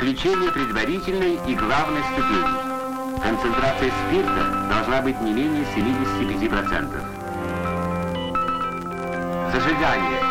[0.00, 3.20] Включение предварительной и главной ступени.
[3.20, 7.02] Концентрация спирта должна быть не менее 75%.
[9.52, 10.29] Зажигание.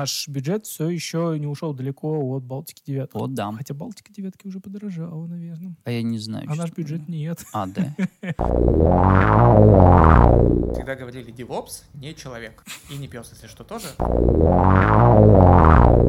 [0.00, 3.10] Наш бюджет все еще не ушел далеко от Балтики 9.
[3.12, 3.52] Вот да.
[3.52, 5.76] Хотя Балтика 9 уже подорожала, наверное.
[5.84, 6.46] А я не знаю.
[6.48, 7.44] А наш бюджет нет.
[7.52, 7.94] А, да.
[10.72, 12.64] Всегда говорили DevOps не человек.
[12.90, 13.88] И не пес, если что, тоже.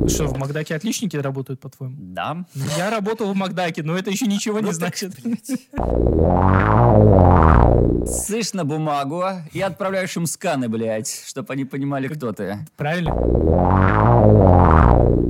[0.08, 1.96] Что, в Макдаке отличники работают, по-твоему?
[2.00, 2.46] Да.
[2.56, 5.14] Ну, Я работал в Макдаке, но это еще ничего не значит.
[8.08, 9.24] Сышь на бумагу
[9.54, 12.58] и отправляешь им сканы, блядь, чтобы они понимали, кто ты.
[12.76, 13.12] Правильно?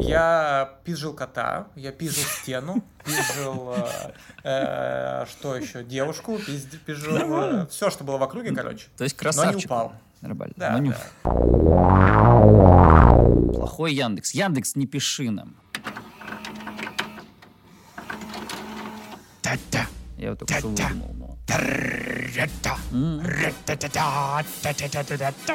[0.01, 3.73] Я пизжил кота, я пизжил стену, пизжил...
[3.75, 4.11] э,
[4.43, 5.83] э, что еще?
[5.83, 7.67] Девушку, пизд- пизжил...
[7.67, 8.87] все, что было в округе, короче.
[8.97, 9.65] То есть Но не красавчик.
[9.65, 9.93] упал.
[10.21, 10.53] Нормально.
[10.57, 10.97] Да, Но не- да.
[13.53, 14.31] Плохой Яндекс.
[14.31, 15.55] Яндекс, не пиши нам.
[20.17, 21.15] Я вот только что выдумал.
[21.17, 21.37] ну.
[22.91, 23.19] М.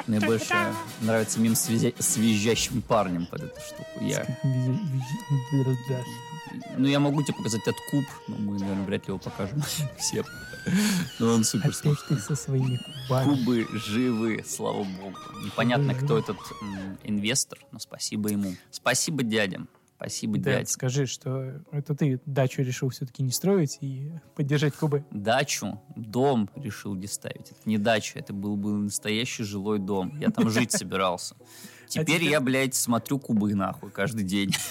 [0.07, 0.55] Мне больше
[1.01, 3.85] нравится мим с, визя- с визжащим парнем под эту штуку.
[4.01, 4.27] Я,
[6.77, 9.63] ну, я могу тебе показать этот куб, но мы, наверное, вряд ли его покажем
[9.99, 10.25] всем.
[11.21, 13.25] Но он супер Опять ты со своими кубами.
[13.37, 15.17] Кубы живы, слава богу.
[15.45, 16.37] Непонятно, кто этот
[17.05, 18.55] инвестор, но спасибо ему.
[18.71, 19.69] Спасибо дядям.
[19.99, 20.67] Спасибо Да, дядям.
[20.67, 25.07] скажи, что это ты дачу решил все-таки не строить и поддержать кубы.
[25.11, 27.53] Дачу, дом решил где ставить.
[27.53, 30.19] Это не дача, это был бы настоящий жилой дом.
[30.21, 31.35] Я там жить собирался.
[31.89, 34.53] Теперь теперь- я, блядь, смотрю кубы нахуй каждый день.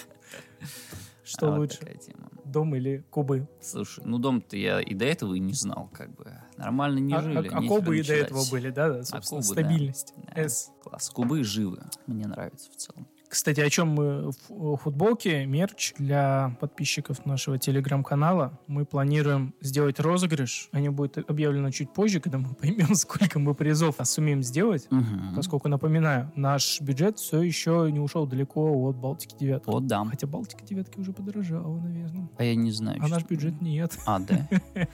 [1.26, 2.30] Что А, вот лучше, такая тема.
[2.46, 3.48] дом или кубы?
[3.60, 6.32] Слушай, ну дом-то я и до этого и не знал, как бы.
[6.56, 7.48] Нормально не а, жили.
[7.48, 9.62] а- а кубы и до этого были, да, да, собственно, кубы, да.
[9.62, 10.14] стабильность.
[10.18, 10.42] Да.
[10.44, 10.72] S.
[10.84, 11.10] Класс.
[11.10, 11.82] Кубы живы.
[12.06, 13.08] Мне нравится в целом.
[13.36, 18.58] Кстати, о чем мы в футболке, мерч для подписчиков нашего телеграм-канала.
[18.68, 20.70] Мы планируем сделать розыгрыш.
[20.72, 24.88] Они будет объявлено чуть позже, когда мы поймем, сколько мы призов сумеем сделать.
[24.90, 25.34] Мгм.
[25.36, 29.64] Поскольку, напоминаю, наш бюджет все еще не ушел далеко от Балтики 9.
[29.66, 30.06] Вот да.
[30.06, 32.30] Хотя Балтика 9 уже подорожала, наверное.
[32.38, 33.02] А я не знаю.
[33.04, 34.00] А наш бюджет нет.
[34.06, 34.48] А, да.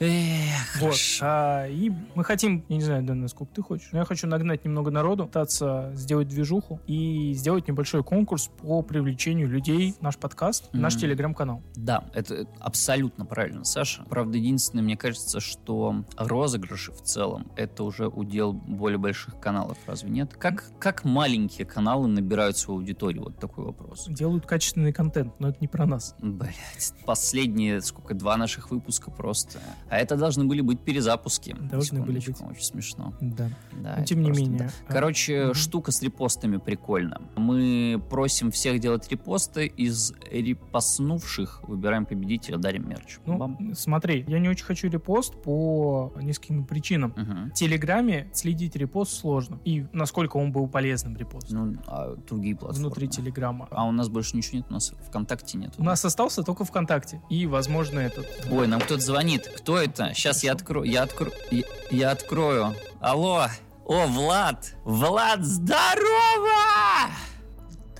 [0.80, 0.96] Вот.
[1.20, 4.64] А, и мы хотим, я не знаю, Дэн, насколько ты хочешь, но я хочу нагнать
[4.64, 10.70] немного народу, пытаться сделать движуху и сделать небольшой конкурс по привлечению людей в наш подкаст,
[10.72, 11.62] в наш телеграм-канал.
[11.74, 14.04] Да, это абсолютно правильно, Саша.
[14.08, 20.10] Правда, единственное, мне кажется, что розыгрыши в целом это уже удел более больших каналов, разве
[20.10, 20.34] нет?
[20.34, 23.24] Как, как маленькие каналы набирают свою аудиторию?
[23.24, 24.06] Вот такой вопрос.
[24.08, 26.14] Делают качественный контент, но это не про нас.
[26.20, 29.60] Блять, последние, сколько, два наших выпуска просто.
[29.88, 31.56] А это должны были быть перезапуски.
[31.60, 32.40] Должны были быть.
[32.40, 33.14] Очень смешно.
[33.20, 33.48] Да.
[33.72, 34.92] Да, Но тем не просто, менее, да.
[34.92, 35.54] Короче, мгм.
[35.54, 37.20] штука с репостами прикольно.
[37.36, 39.66] Мы просим всех делать репосты.
[39.66, 43.18] Из репостнувших выбираем победителя, дарим мерч.
[43.26, 43.74] Ну, Бам.
[43.74, 47.12] смотри, я не очень хочу репост по нескольким причинам.
[47.16, 47.50] Мгм.
[47.50, 49.58] В Телеграме следить репост сложно.
[49.64, 52.86] И насколько он был полезным репост Ну, а другие платформы.
[52.90, 53.66] внутри Телеграма.
[53.72, 55.74] А у нас больше ничего нет, у нас ВКонтакте нет.
[55.78, 57.20] У нас остался только ВКонтакте.
[57.28, 58.26] И, возможно, этот...
[58.52, 59.48] Ой, нам кто-то звонит.
[59.56, 60.14] Кто это?
[60.14, 60.88] Сейчас я открою.
[60.88, 61.32] Я открою.
[61.50, 62.76] Я, я открою.
[63.00, 63.48] Алло.
[63.84, 64.76] О, Влад!
[64.84, 67.10] Влад, здорово!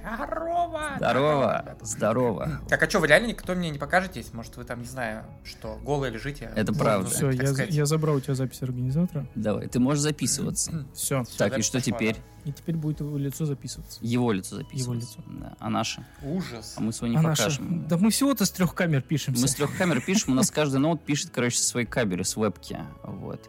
[0.03, 0.93] Здорово!
[0.97, 2.61] Здорово, здорово.
[2.69, 4.33] Так, а что, вы реально никто мне не покажетесь?
[4.33, 6.51] Может, вы там, не знаю, что, голые лежите?
[6.57, 7.09] Это Ну, правда.
[7.09, 9.27] ну, Все, я, я забрал у тебя запись организатора.
[9.35, 10.87] Давай, ты можешь записываться.
[10.95, 11.25] Все.
[11.39, 12.17] Так, и что теперь?
[12.45, 14.01] И теперь будет его лицо записываться.
[14.03, 15.19] Его лицо записывается.
[15.19, 15.41] Его лицо.
[15.41, 15.55] Да.
[15.61, 16.05] А наше?
[16.23, 16.75] Ужас.
[16.77, 17.87] А мы свой не А покажем.
[17.87, 19.41] Да мы всего-то с трех камер пишемся.
[19.43, 22.37] Мы с трех камер пишем, у нас каждый ноут пишет, короче, со своей камеры, с
[22.37, 22.79] вебки.
[23.05, 23.49] Вот.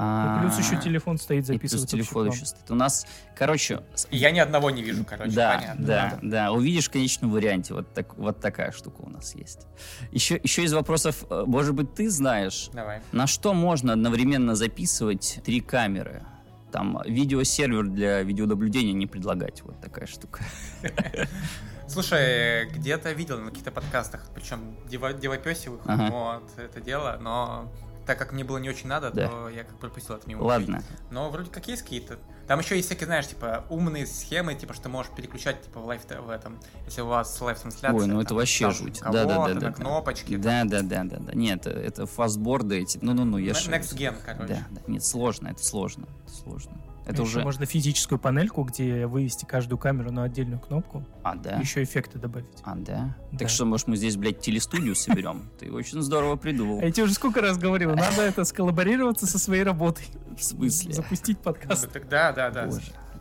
[0.00, 1.90] А, плюс еще телефон стоит и плюс записывать.
[1.90, 2.70] телефон еще стоит.
[2.70, 3.04] У нас,
[3.34, 3.80] короче,
[4.12, 5.84] я ни одного не вижу, короче, да, понятно.
[5.86, 6.52] да, да.
[6.52, 7.74] Увидишь в конечном варианте.
[7.74, 9.66] Вот, так, вот такая штука у нас есть.
[10.12, 13.00] Еще, еще из вопросов, э, может быть, ты знаешь, Давай.
[13.10, 16.22] на что можно одновременно записывать три камеры?
[16.70, 19.62] Там видеосервер для видеонаблюдения не предлагать.
[19.62, 20.44] Вот такая штука.
[21.88, 26.10] Слушай, где-то видел на каких-то подкастах, причем девопесевых, Ага.
[26.10, 27.72] вот, это дело, но
[28.08, 29.28] так как мне было не очень надо, Да.
[29.28, 30.42] то я как пропустил это мимо.
[30.42, 30.82] Ладно.
[31.10, 32.18] Но вроде как есть какие-то.
[32.46, 36.00] Там еще есть всякие, знаешь, типа умные схемы, типа, что можешь переключать, типа, в live
[36.08, 36.58] в этом.
[36.86, 37.94] Если у вас live-трансляция.
[38.00, 39.00] Ой, ну там, это вообще там жуть.
[39.02, 39.72] Да, да, да, да.
[39.72, 40.36] кнопочки.
[40.38, 41.32] Да, да, да, да, да.
[41.34, 42.98] Нет, это, фастборды эти.
[43.02, 43.62] Ну-ну-ну, я там.
[43.62, 44.54] ж- Next Gen, короче.
[44.54, 44.80] Да, да.
[44.86, 46.06] Нет, сложно, это сложно.
[46.24, 46.72] Это сложно.
[47.08, 47.42] Это Еще уже...
[47.42, 51.56] можно физическую панельку, где вывести каждую камеру на отдельную кнопку, А, да?
[51.56, 52.46] еще эффекты добавить.
[52.64, 53.16] А, да?
[53.32, 53.38] Да.
[53.38, 55.48] Так что, может, мы здесь, блядь, телестудию соберем?
[55.58, 56.80] Ты очень здорово придумал.
[56.80, 60.04] А я тебе уже сколько раз говорил, надо это сколлаборироваться со своей работой.
[60.36, 60.92] В смысле?
[60.92, 61.90] Запустить подкаст.
[61.90, 62.68] Так, Да, да, да.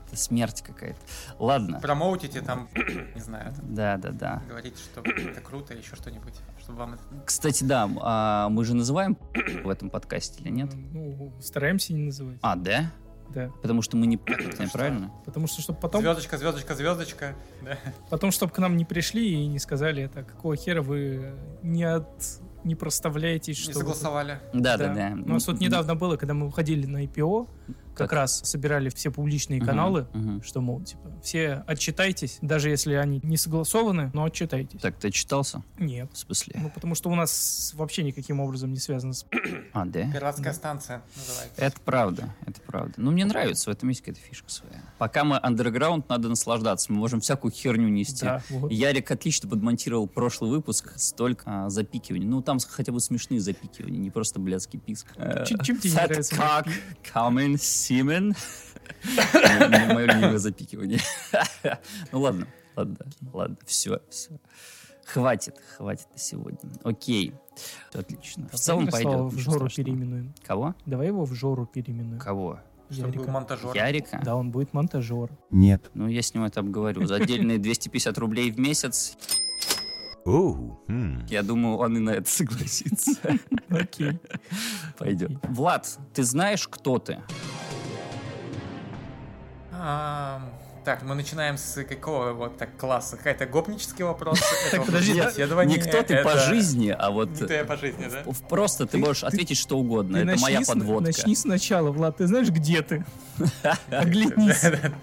[0.07, 0.99] Это смерть какая-то.
[1.39, 1.79] Ладно.
[1.81, 2.67] Промоутите там,
[3.15, 4.43] не знаю, там, Да, да, да.
[4.47, 7.03] говорите, что это круто, еще что-нибудь, чтобы вам это...
[7.25, 9.17] Кстати, да, а мы же называем
[9.63, 10.73] в этом подкасте или нет?
[10.73, 12.37] Ну, стараемся не называть.
[12.41, 12.91] А, да?
[13.33, 13.49] Да.
[13.61, 15.11] Потому что мы не пакетные, правильно?
[15.25, 17.35] Потому что, чтобы потом, Звездочка, звездочка, звездочка.
[17.63, 17.77] Да.
[18.09, 21.33] потом, чтобы к нам не пришли и не сказали, это какого хера вы
[21.63, 22.07] не от
[22.63, 23.73] не проставляетесь, Не что...
[23.73, 24.39] вы- согласовали.
[24.53, 25.13] Да, да, да.
[25.13, 27.47] У нас вот недавно было, когда мы уходили на IPO,
[27.97, 28.19] как Как?
[28.19, 30.43] раз собирали все публичные каналы, мгм.
[30.43, 34.79] что, мол, типа, все отчитайтесь, даже если они не согласованы, но отчитайтесь.
[34.79, 35.63] Так, ты читался?
[35.79, 36.09] Нет.
[36.13, 36.59] В смысле?
[36.61, 39.25] Ну, потому что у нас вообще никаким образом не связано с...
[39.73, 40.11] А, да?
[40.11, 41.61] Пиратская станция называется.
[41.61, 42.93] Это правда, это правда.
[42.97, 44.81] Ну, мне нравится, в этом есть какая-то фишка своя.
[44.97, 46.91] Пока мы андерграунд, надо наслаждаться.
[46.91, 48.25] Мы можем всякую херню нести.
[48.25, 48.71] Да, вот.
[48.71, 52.27] Ярик отлично подмонтировал прошлый выпуск, столько а, запикиваний.
[52.27, 55.07] Ну, там хотя бы смешные запикивания, не просто блядский писк.
[55.17, 56.67] Э, Чем- чем тебе не Fat нравится cock
[57.13, 57.55] coming
[57.87, 58.35] semen.
[59.93, 60.99] Мое любимое запикивание.
[62.11, 62.97] Ну, ладно, ладно,
[63.33, 64.31] ладно, все, все.
[65.05, 66.59] Хватит, хватит на сегодня.
[66.83, 67.33] Окей,
[67.93, 68.47] отлично.
[68.51, 69.33] В целом пойдет.
[69.33, 70.33] В Жору переименуем.
[70.45, 70.75] Кого?
[70.85, 72.19] Давай его в Жору переименуем.
[72.19, 72.59] Кого?
[72.89, 73.31] Чтобы Ярика.
[73.31, 73.75] монтажер.
[73.75, 74.21] Ярика?
[74.23, 75.29] Да, он будет монтажер.
[75.49, 75.89] Нет.
[75.93, 77.05] Ну, я с ним это обговорю.
[77.05, 79.17] За отдельные 250 рублей в месяц,
[80.25, 80.79] Оу.
[80.87, 81.25] хм.
[81.27, 83.11] я думаю, он и на это согласится.
[83.69, 84.19] Окей.
[84.97, 85.31] Пойдет.
[85.43, 87.21] Влад, ты знаешь, кто ты?
[90.87, 93.17] Так, мы начинаем с какого вот так класса?
[93.17, 94.39] Какая-то гопнический вопрос?
[94.71, 97.29] Это подожди, Не кто ты по жизни, а вот...
[97.31, 98.23] Не кто я по жизни, да?
[98.47, 100.19] Просто ты Ты- можешь ты- ответить что угодно.
[100.19, 101.07] Ты Это моя подводка.
[101.07, 102.15] Начни сначала, Влад.
[102.15, 103.05] Ты знаешь, где ты?
[103.91, 104.63] Оглянись.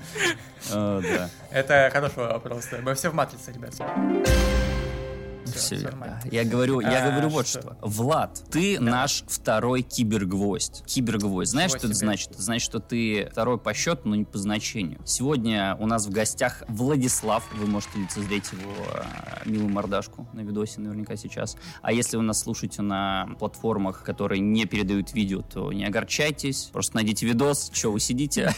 [0.72, 1.28] А, да.
[1.50, 2.64] Это хороший вопрос.
[2.82, 3.74] Мы все в матрице, ребят.
[5.54, 6.20] Все верно.
[6.30, 7.60] Я говорю, я А, говорю вот что?
[7.60, 7.76] что.
[7.82, 10.84] Влад, ты наш второй кибергвоздь.
[10.86, 11.50] Кибергвоздь.
[11.50, 12.32] Знаешь, что это значит?
[12.32, 15.00] Это значит, что ты второй по счету, но не по значению.
[15.04, 17.44] Сегодня у нас в гостях Владислав.
[17.54, 21.56] Вы можете лицезреть его э, милую мордашку на видосе наверняка сейчас.
[21.82, 26.70] А если вы нас слушаете на платформах, которые не передают видео, то не огорчайтесь.
[26.72, 28.52] Просто найдите видос, что вы сидите.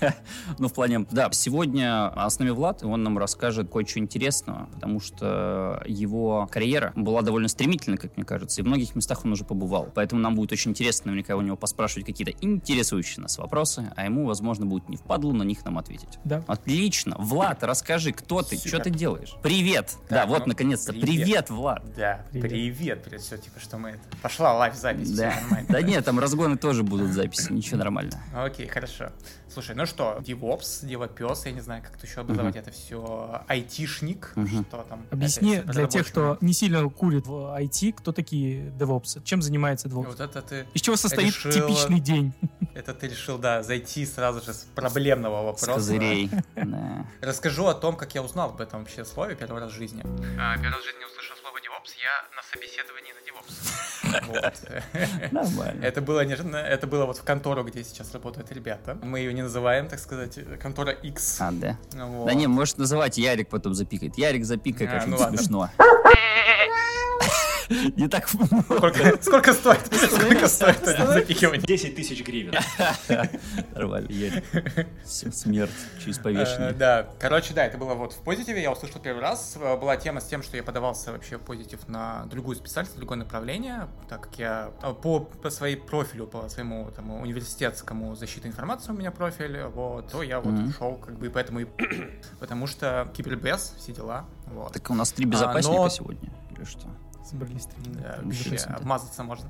[0.58, 4.68] Ну, в плане, да, сегодня а с нами Влад, и он нам расскажет кое-что интересного,
[4.74, 9.32] потому что его карьера была довольно стремительной, как мне кажется, и в многих местах он
[9.32, 9.88] уже побывал.
[9.94, 14.26] Поэтому нам будет очень интересно наверняка у него поспрашивать какие-то интересующие нас вопросы, а ему,
[14.26, 16.18] возможно, будет не впадло на них нам ответить.
[16.24, 16.42] Да.
[16.46, 17.16] Отлично.
[17.18, 19.34] Влад, расскажи, кто ты, что ты делаешь?
[19.42, 19.96] Привет.
[20.08, 20.92] Да, вот, ну, наконец-то.
[20.92, 21.06] привет.
[21.06, 21.82] Привет, Влад.
[21.96, 22.50] Да, Привет.
[22.50, 24.00] привет, привет, все, типа, что мы это...
[24.22, 25.34] Пошла лайв-запись, Да.
[25.42, 25.66] нормально.
[25.68, 28.12] Да нет, там разгоны тоже будут записи, ничего нормально.
[28.34, 29.10] Окей, хорошо.
[29.52, 34.32] Слушай, ну что, DevOps, DevOps, я не знаю, как тут еще образовать это все, айтишник,
[34.68, 35.04] что там.
[35.10, 36.06] Объясни для тех.
[36.12, 40.66] Кто не сильно курит в IT, кто такие девопсы, чем занимается DevOps, Вот это ты,
[40.74, 42.32] из чего состоит решила- типичный день.
[42.74, 45.74] это ты решил, да, зайти сразу же с проблемного С вопроса.
[45.74, 46.30] козырей.
[46.54, 47.06] Да.
[47.20, 50.02] Расскажу о том, как я узнал об этом вообще слове первый раз в жизни.
[50.02, 51.04] первый раз в жизни
[51.82, 53.52] DevOps, я на собеседовании на DevOps.
[55.32, 55.84] Нормально.
[55.84, 58.98] Это было, неожиданно, это было вот в контору, где сейчас работают ребята.
[59.02, 61.40] Мы ее не называем, так сказать, контора X.
[61.40, 61.76] А, да.
[61.92, 64.18] Да не, может называть Ярик потом запикает.
[64.18, 65.70] Ярик запикай, А, как ну смешно.
[67.96, 69.80] Не так Сколько, сколько стоит?
[69.94, 71.60] Сколько стоит это запикивание?
[71.62, 72.54] 10 тысяч гривен.
[73.74, 74.08] нормально.
[75.04, 75.70] Все, смерть
[76.02, 76.72] через Э, повешение.
[76.72, 79.56] Да, короче, да, это было вот в позитиве, я услышал первый раз.
[79.60, 83.18] Э, Была тема с тем, что я подавался вообще в позитив на другую специальность, другое
[83.18, 88.92] направление, так как я э, по, по своей профилю, по своему там, университетскому защиты информации
[88.92, 91.66] у меня профиль, вот, то я вот ушел, как бы, и поэтому и...
[92.40, 94.72] потому что кибербез, все дела, вот.
[94.72, 96.30] Так у нас три безопасника но- сегодня.
[96.50, 96.88] Или что?
[97.24, 97.68] Собрались.
[97.86, 99.48] Да, вообще, обмазаться можно.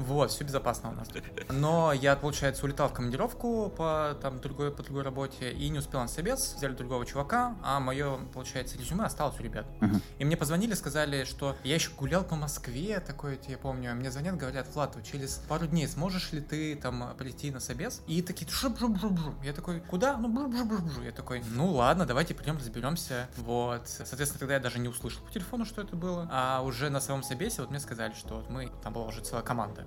[0.00, 1.08] Вот, все безопасно у нас.
[1.50, 6.00] Но я, получается, улетал в командировку по, там, другой, по другой работе и не успел
[6.00, 9.66] на собес, взяли другого чувака, а мое, получается, резюме осталось у ребят.
[9.80, 10.00] Мгм.
[10.18, 14.36] И мне позвонили, сказали, что я еще гулял по Москве, такое, я помню, мне звонят,
[14.36, 18.02] говорят, Влад, через пару дней сможешь ли ты там прийти на собес?
[18.06, 20.16] И такие, шуп шуп шуп шуп Я такой, куда?
[20.16, 23.28] Ну, бру бру бру бру Я такой, ну ладно, давайте придем, разберемся.
[23.36, 23.82] Вот.
[23.86, 26.28] Соответственно, тогда я даже не услышал по телефону, что это было.
[26.30, 29.44] А уже на своем собесе вот мне сказали, что вот мы, там была уже целая
[29.44, 29.84] команда.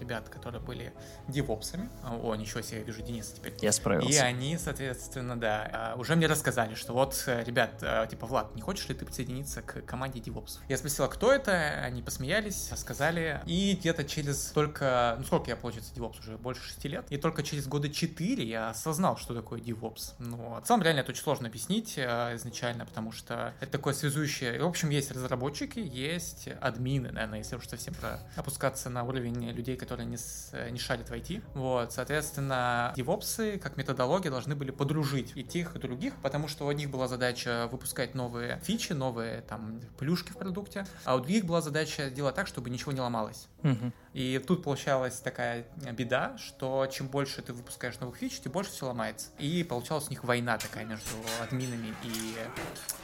[0.00, 0.92] ребят, которые были
[1.28, 1.88] девопсами.
[2.04, 3.54] О, ничего себе, я вижу Дениса теперь.
[3.60, 4.12] Я справился.
[4.12, 8.54] И они, соответственно, да, а, уже мне рассказали, что вот, э, ребят, э, типа, Влад,
[8.54, 10.62] не хочешь ли ты присоединиться к команде девопсов?
[10.68, 11.52] Я спросила, кто это,
[11.82, 16.88] они посмеялись, рассказали, и где-то через только, ну сколько я, получается, девопс уже, больше шести
[16.88, 20.14] лет, и только через года четыре я осознал, что такое девопс.
[20.18, 24.62] Ну, в целом, реально, это очень сложно объяснить э, изначально, потому что это такое связующее,
[24.62, 29.76] в общем, есть разработчики, есть админы, наверное, если уж совсем про опускаться на уровень людей,
[29.88, 31.42] которые не, с- не шарят в IT.
[31.54, 36.68] Вот, соответственно, девопсы, как методология, должны были подружить и тех, и других, потому что у
[36.68, 41.62] одних была задача выпускать новые фичи, новые там плюшки в продукте, а у других была
[41.62, 43.48] задача делать так, чтобы ничего не ломалось.
[43.62, 43.94] Мгм.
[44.18, 48.86] И тут получалась такая беда, что чем больше ты выпускаешь новых фич, тем больше все
[48.86, 49.28] ломается.
[49.38, 51.10] И получалась у них война такая между
[51.40, 52.34] админами и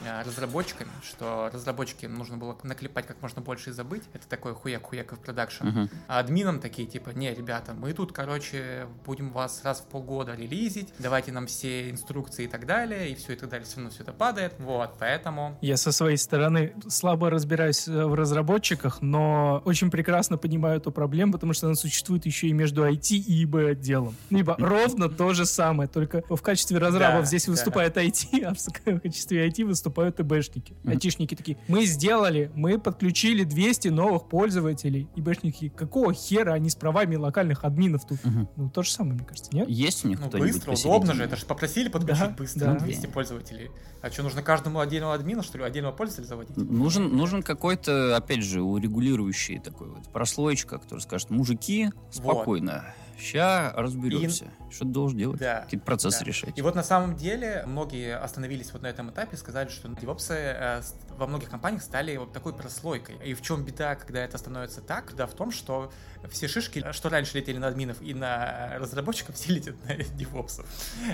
[0.04, 4.02] э, разработчиками, что разработчикам нужно было наклепать как можно больше и забыть.
[4.12, 5.68] Это такой хуяк-хуяк в продакшн.
[5.68, 5.90] Мгм.
[6.09, 10.92] А админам такие, типа, не, ребята, мы тут, короче, будем вас раз в полгода релизить,
[10.99, 14.02] давайте нам все инструкции и так далее, и все и так далее, все равно все
[14.02, 14.54] это падает.
[14.59, 15.56] Вот, поэтому...
[15.61, 21.04] Я со своей стороны слабо разбираюсь э, в разработчиках, но очень прекрасно понимаю эту проблему,
[21.33, 24.15] потому что она существует еще и между IT и ИБ отделом.
[24.31, 27.53] Либо ровно то же самое, только в качестве разрабов Да, здесь да.
[27.53, 30.75] выступает IT, а в качестве IT выступают ИБшники.
[30.83, 30.93] Мгм.
[30.93, 35.09] Айтишники такие, мы сделали, мы подключили 200 новых пользователей.
[35.17, 38.19] ИБшники, какого хера они с правами локальных админов тут?
[38.57, 39.69] Ну, то же самое, мне кажется, нет?
[39.69, 40.97] Есть у них Ну, кто-нибудь быстро, посередине?
[40.97, 42.79] удобно же, это же попросили подключить Да, быстро, да.
[42.79, 43.71] 200 пользователей.
[44.03, 46.57] А что, нужно каждому отдельного админа, что ли, отдельного пользователя заводить?
[46.57, 52.85] Нужен, нужен какой-то, опять же, урегулирующий такой вот прослоечка, который скажет, мужики, спокойно,
[53.19, 54.47] ща разберемся.
[54.71, 55.41] Что ты должен делать?
[55.41, 56.25] Да, Какие-то процессы да.
[56.25, 56.59] решать.
[56.59, 59.89] И вот на самом деле многие остановились вот на этом этапе и сказали, что
[60.35, 63.16] э, с- во многих компаниях стали вот такой прослойкой.
[63.25, 65.12] И в чем беда, когда это становится так?
[65.12, 65.90] Беда в том, что
[66.30, 70.66] все шишки, что раньше летели на админов и на разработчиков, все летят на девопсов.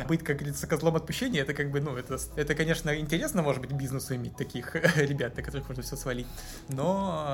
[0.08, 3.72] Быть, как говорится, козлом отпущения, это как бы, ну, это, это конечно, интересно, может быть,
[3.72, 6.26] бизнесу иметь таких ребят, на которых можно все свалить.
[6.68, 7.24] Но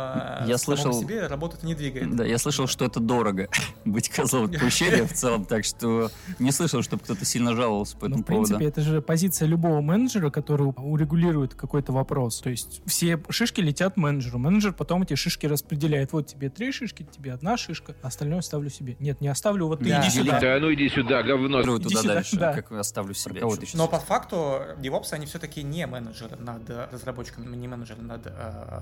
[0.42, 2.14] э, Я слышал- себе работу не двигает.
[2.16, 3.49] Да, я слышал, что это дорого
[3.85, 8.16] быть козлом отпущения в целом, так что не слышал, чтобы кто-то сильно жаловался по Ну,
[8.16, 8.68] этому в принципе, поводу.
[8.68, 12.40] это же позиция любого менеджера, который урегулирует какой-то вопрос.
[12.40, 12.56] То есть
[12.87, 14.39] все шишки летят менеджеру.
[14.39, 16.13] Менеджер потом эти шишки распределяет.
[16.13, 18.97] Вот тебе три шишки, тебе одна шишка, а остальное оставлю себе.
[19.01, 20.01] Нет, не оставлю, вот ты Да.
[20.03, 20.41] иди сюда.
[20.41, 21.63] Да ну иди сюда, говно.
[21.63, 22.53] Иди туда сюда, дальше, да.
[22.55, 23.41] как оставлю себе.
[23.41, 23.67] Кого ты?
[23.75, 28.31] Но по факту девопсы, они все-таки не менеджеры над э, разработчиками, не менеджеры над э,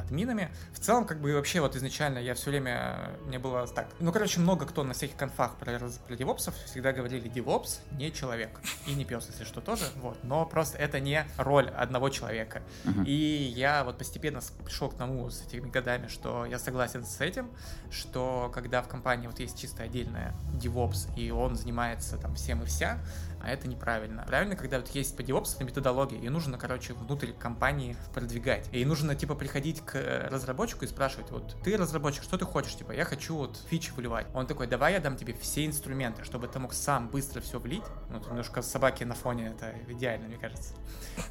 [0.01, 0.51] админами.
[0.73, 3.89] В целом, как бы вообще вот изначально я все время, мне было так.
[4.01, 8.61] Ну, короче, много кто на всяких конфах про, про девопсов всегда говорили, девопс не человек.
[8.87, 9.85] И не пес, если что, тоже.
[9.97, 10.19] Вот.
[10.23, 12.63] Но просто это не роль одного человека.
[12.85, 13.05] Мгм.
[13.05, 13.13] И
[13.57, 17.51] я вот постепенно пришел к тому с этими годами, что я согласен с этим,
[17.91, 22.67] что когда в компании вот есть чисто отдельная DevOps, и он занимается там всем и
[22.67, 22.99] вся,
[23.45, 24.25] а это неправильно.
[24.27, 28.69] Правильно, когда вот есть по DevOps это методология, и нужно, короче, внутрь компании продвигать.
[28.73, 32.75] И нужно, типа, приходить к э, разработчику и спрашивать, вот, ты разработчик, что ты хочешь?
[32.75, 34.27] Типа, я хочу вот фичи выливать.
[34.33, 37.85] Он такой, давай я дам тебе все инструменты, чтобы ты мог сам быстро все влить.
[38.09, 40.75] Ну, тут немножко собаки на фоне, это идеально, мне кажется.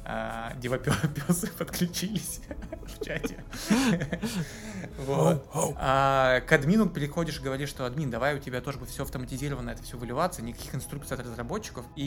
[0.04, 2.40] А, Девопесы подключились
[2.86, 3.44] в чате.
[4.98, 5.46] Вот.
[5.76, 9.70] А к админу приходишь и говоришь, что админ, давай у тебя тоже будет все автоматизировано,
[9.70, 11.84] это все выливаться, никаких инструкций от разработчиков.
[11.96, 12.03] И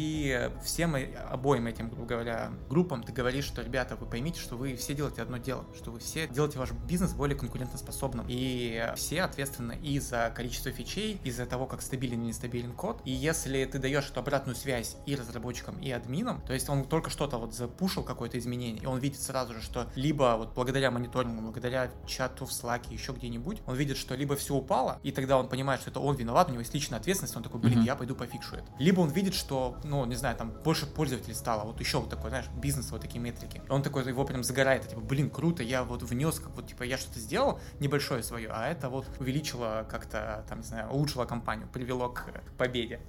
[0.63, 4.75] всем и- обоим этим, грубо говоря, группам ты говоришь, что, ребята, вы поймите, что вы
[4.75, 8.25] все делаете одно дело, что вы все делаете ваш бизнес более конкурентоспособным.
[8.29, 13.01] И все ответственны и за количество фичей, и за того, как стабилен или нестабилен код.
[13.05, 17.09] И если ты даешь эту обратную связь и разработчикам, и админам, то есть он только
[17.09, 21.41] что-то вот запушил какое-то изменение, и он видит сразу же, что либо вот благодаря мониторингу,
[21.41, 25.49] благодаря чату в Slack, еще где-нибудь, он видит, что либо все упало, и тогда он
[25.49, 27.85] понимает, что это он виноват, у него есть личная ответственность, он такой, блин, Мгм.
[27.85, 28.65] я пойду пофикшу это.
[28.79, 32.29] Либо он видит, что, ну, не знаю, там больше пользователей стало, вот еще вот такой,
[32.29, 33.61] знаешь, бизнес, вот такие метрики.
[33.69, 36.97] Он такой, его прям загорает, типа, блин, круто, я вот внес, как вот, типа, я
[36.97, 42.09] что-то сделал небольшое свое, а это вот увеличило как-то, там, не знаю, улучшило компанию, привело
[42.09, 42.25] к
[42.57, 42.99] победе.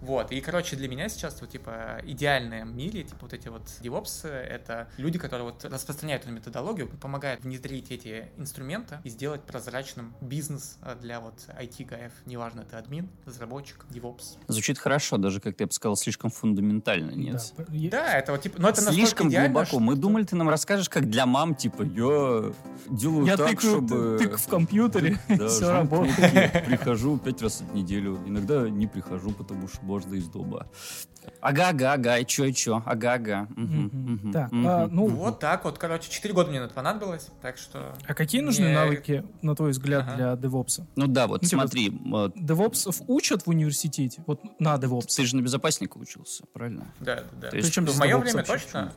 [0.00, 4.26] Вот, и, короче, для меня сейчас, вот, типа, идеальные мили, типа, вот эти вот DevOps,
[4.28, 10.78] это люди, которые вот распространяют эту методологию, помогают внедрить эти инструменты и сделать прозрачным бизнес
[10.82, 14.38] а, для вот IT-гаев, неважно, это админ, разработчик, DevOps.
[14.48, 17.52] Звучит хорошо, даже, как я бы сказал, слишком фундаментально, нет?
[17.56, 19.78] Да, Да, это вот, типа, но это Слишком идеально, глубоко.
[19.78, 22.52] Мы что- думали, ты нам расскажешь, как для мам, типа, я
[22.88, 24.18] делаю Я так, тыкаю, чтобы...
[24.18, 26.64] тык в компьютере, Да, все работает.
[26.64, 28.18] Прихожу пять раз в неделю.
[28.26, 30.68] Иногда не прихожу, потому что можно из дома.
[31.40, 33.90] Ага-ага, ага, и чё, и чё, Мгм.
[33.92, 37.56] мгм, Так, а, ну, Вот так вот, короче, 4 года мне на это понадобилось, так
[37.56, 37.94] что...
[38.06, 40.16] а какие нужны навыки, на твой взгляд, Ага.
[40.16, 40.86] для девопса?
[40.96, 44.22] Ну да, вот Ну, смотри, э, Девопсов учат в университете?
[44.26, 45.14] Вот на девопс.
[45.14, 46.86] ты же на безопасника учился, правильно?
[47.00, 47.50] Да, да, да.
[47.50, 48.92] То есть Причем в мое время точно,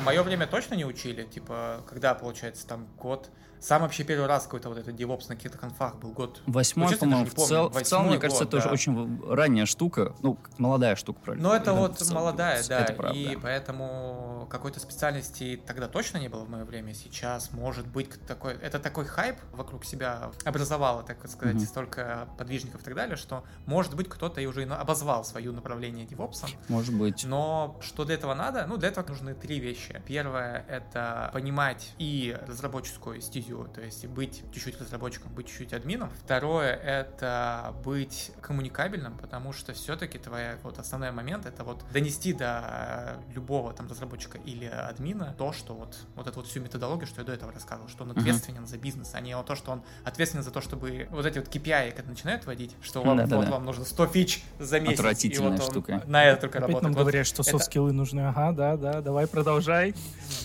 [0.00, 3.30] в мое время точно не учили, типа, когда, получается, там год...
[3.60, 6.42] Сам вообще первый раз какой-то вот этот DevOps на каких-то конфах был год.
[6.46, 8.72] Восьмой, Ну, по-моему, в, цел- целом, мне кажется, год, это уже да.
[8.72, 11.48] очень ранняя штука, ну, молодая штука, правильно?
[11.50, 13.18] Но это вот целом молодая, да, Это правда.
[13.18, 16.94] и поэтому какой-то специальности тогда точно не было в мое время.
[16.94, 21.64] Сейчас может быть такой, это такой хайп вокруг себя образовало, так сказать, Мгм.
[21.66, 26.50] столько подвижников и так далее, что может быть кто-то и уже обозвал свое направление девопсом.
[26.68, 27.24] Может быть.
[27.24, 28.66] Но что для этого надо?
[28.66, 30.02] Ну, для этого нужны три вещи.
[30.06, 36.10] Первое— это понимать и разработческую стезю, то есть быть чуть-чуть разработчиком, быть чуть-чуть админом.
[36.24, 43.16] Второе— это быть коммуникабельным, потому что все-таки твоя вот основной момент— это вот донести до
[43.34, 47.26] любого там разработчика или админа то, что вот, вот эту вот всю методологию, что я
[47.26, 50.50] до этого рассказывал, что он ответственен за бизнес, а не то, что он ответственен за
[50.50, 54.06] то, чтобы вот эти вот KPI, когда начинают вводить, что вам, вот вам нужно 100
[54.06, 54.90] фич за месяц.
[54.92, 56.02] и Отвратительная вот он штука.
[56.06, 56.82] На это только Опять работает.
[56.84, 58.20] нам Вот говорят, что это- софт-скиллы нужны.
[58.20, 59.94] Ага, да, да, давай продолжай.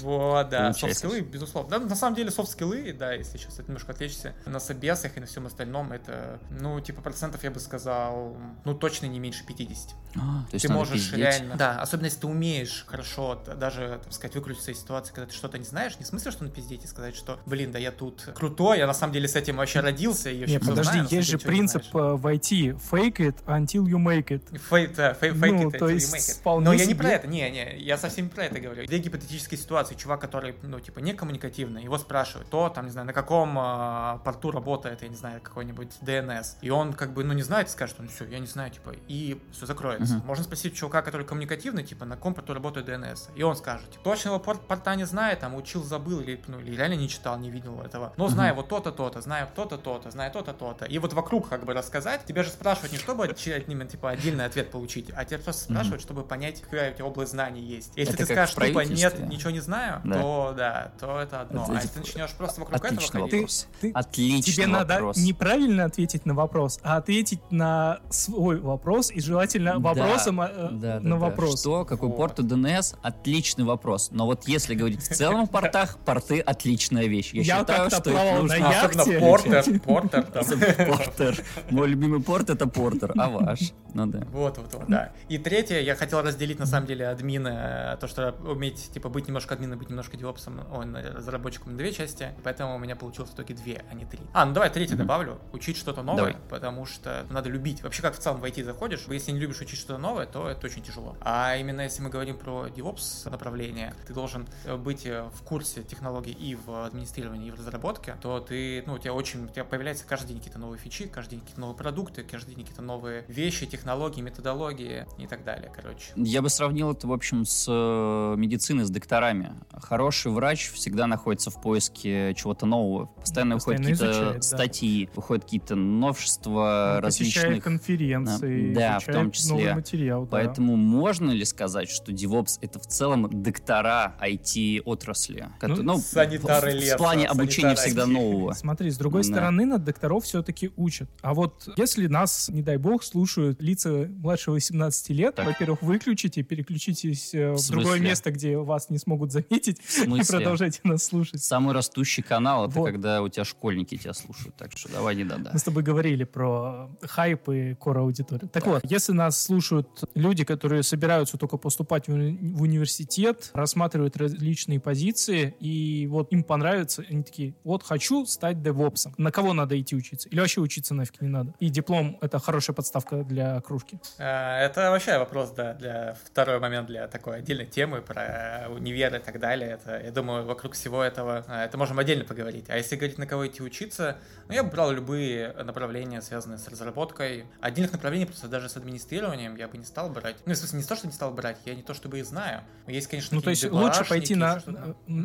[0.01, 1.69] Вот, да, софт-скиллы, безусловно.
[1.69, 5.25] Да, на самом деле, софт-скиллы, да, если сейчас это немножко отвлечься, на собесах и на
[5.25, 8.35] всем остальном, это, ну, типа, процентов, я бы сказал,
[8.65, 9.95] ну, точно не меньше 50.
[10.15, 11.19] А, то есть ты можешь пиздеть.
[11.19, 11.55] реально...
[11.55, 15.57] Да, особенно если ты умеешь хорошо, даже, так сказать, выкрутиться из ситуации, когда ты что-то
[15.57, 18.79] не знаешь, не в смысле, что напиздеть и сказать, что, блин, да я тут крутой,
[18.79, 21.15] я на самом деле с этим вообще родился, и вообще Не, всё подожди, знаю, на
[21.15, 22.79] есть же принцип э, в IT.
[22.91, 24.57] Fake it until you make it.
[24.69, 26.39] Фейк, да, фейк, фейк Ну, it то until you есть make it.
[26.39, 28.85] вполне Но я не себе- про это, не, не, я совсем не про это говорю.
[28.85, 29.95] Две гипотетические ситуации.
[29.95, 34.17] Чувак, который, ну, типа, не коммуникативный, его спрашивают, то, там, не знаю, на каком а,
[34.23, 36.55] порту работает, я не знаю, какой-нибудь DNS.
[36.61, 39.39] И он, как бы, ну, не знает, скажет, ну, все, я не знаю, типа, и
[39.51, 40.15] все закроется.
[40.15, 40.27] Мгм.
[40.27, 43.29] Можно спросить чувака, который коммуникативный, типа, на каком порту работает DNS.
[43.35, 46.75] И он скажет, типа, точного порт, порта не знает, там, учил, забыл, или, ну, или
[46.75, 48.13] реально не читал, не видел этого.
[48.17, 50.85] Но знаю вот то-то, то-то, знаю то-то, то-то, знаю то-то, то-то.
[50.85, 54.45] И вот вокруг, как бы, рассказать, тебя же спрашивают не чтобы от ними, типа, отдельный
[54.45, 57.91] ответ получить, а тебя просто спрашивают, чтобы понять, какая у тебя область знаний есть.
[57.95, 60.21] Если Это ты скажешь тупо нет, ничего не знаю, Да.
[60.21, 61.63] то да, то это одно.
[61.63, 63.67] Это а если типа ты начнешь просто вокруг отличный этого ходить, вопрос.
[63.81, 69.79] Ты- Отличный Тебе надо неправильно ответить на вопрос, а ответить на свой вопрос и желательно
[69.79, 71.25] вопросом э, Да, да, на да.
[71.27, 71.61] вопрос.
[71.61, 72.17] Что, какой Вот.
[72.17, 72.97] порт у DNS?
[73.01, 74.09] Отличный вопрос.
[74.11, 77.33] Но вот если говорить в целом о портах, порты отличная вещь.
[77.33, 79.19] Я, Я считаю, что плавал нужно на яхте.
[79.19, 80.45] портер, портер, там.
[80.87, 81.43] Портер.
[81.69, 83.73] Мой любимый порт это портер, а ваш?
[83.93, 84.19] Ну да.
[84.31, 85.11] Вот, вот, вот, да.
[85.29, 89.27] И третье, я хотел разделить на самом деле админа, э, то, что уметь, типа, быть
[89.27, 93.33] немножко админом, быть немножко девопсом, он разработчиком на две части, поэтому у меня получилось в
[93.33, 94.19] итоге две, а не три.
[94.33, 96.35] А, ну давай третье добавлю, учить что-то новое, Давай.
[96.49, 97.81] потому что надо любить.
[97.81, 100.66] Вообще, как в целом в IT заходишь, если не любишь учить что-то новое, то это
[100.67, 101.15] очень тяжело.
[101.21, 105.83] А именно если мы говорим про DevOps направление, ты должен э, быть э, в курсе
[105.83, 109.63] технологий и в администрировании, и в разработке, то ты, ну, у тебя очень, у тебя
[109.63, 113.23] появляются каждый день какие-то новые фичи, каждый день какие-то новые продукты, каждый день какие-то новые
[113.27, 116.11] вещи, технологии, методологии и так далее, короче.
[116.15, 119.53] Я бы сравнил это, в общем, с э, медициной, с докторами.
[119.71, 123.07] Хороший врач всегда находится в поиске чего-то нового.
[123.19, 124.41] Постоянно, выходят Постоянно какие-то изучает, да.
[124.41, 127.63] статьи, выходят какие-то новшества Он различных.
[127.63, 129.51] конференции, Да, в том числе.
[129.53, 130.23] новый материал.
[130.23, 130.31] да.
[130.31, 135.49] Поэтому можно ли сказать, что DevOps это в целом доктора IT-отрасли?
[135.59, 138.07] Кото- Ну, санитары в, в леса, плане обучения всегда IT.
[138.07, 138.53] нового.
[138.57, 139.27] Смотри, с другой Да.
[139.29, 141.09] стороны, на докторов все-таки учат.
[141.21, 145.45] А вот если нас, не дай бог, слушают лица младше 18 лет, Так.
[145.47, 150.21] во-первых, выключите, переключитесь э, в, В другое место, где вас не смогут заметить, В и
[150.25, 151.43] продолжайте нас слушать.
[151.43, 152.91] Самый растущий канал это Вот.
[152.91, 154.55] когда у тебя школьники тебя слушают.
[154.55, 158.49] Так что давай не да Мы с тобой говорили про хайп и кор аудиторию.
[158.49, 164.17] Так, вот, если нас слушают люди, которые собираются только поступать в, уни- в университет, рассматривают
[164.17, 169.13] различные позиции, и вот им понравится, они такие, вот хочу стать девопсом.
[169.17, 170.29] На кого надо идти учиться?
[170.29, 171.53] Или вообще учиться нафиг не надо?
[171.59, 173.99] И диплом— это хорошая подставка для кружки.
[174.17, 179.19] Э, Это вообще вопрос, да, для второй момент для такой отдельной темы про универ и
[179.19, 179.71] так далее.
[179.71, 182.65] Это, я думаю, вокруг всего этого э, это можем отдельно поговорить.
[182.69, 186.67] А если говорить, на кого идти учиться, ну, я бы брал любые направления, связанные с
[186.67, 187.45] разработкой.
[187.59, 190.36] Отдельных направлений просто даже с администрированием я бы не стал брать.
[190.45, 192.61] Ну, в смысле, не то, что не стал брать, я не то, чтобы их знаю.
[192.87, 194.61] Есть, конечно, Ну, то есть лучше пойти на,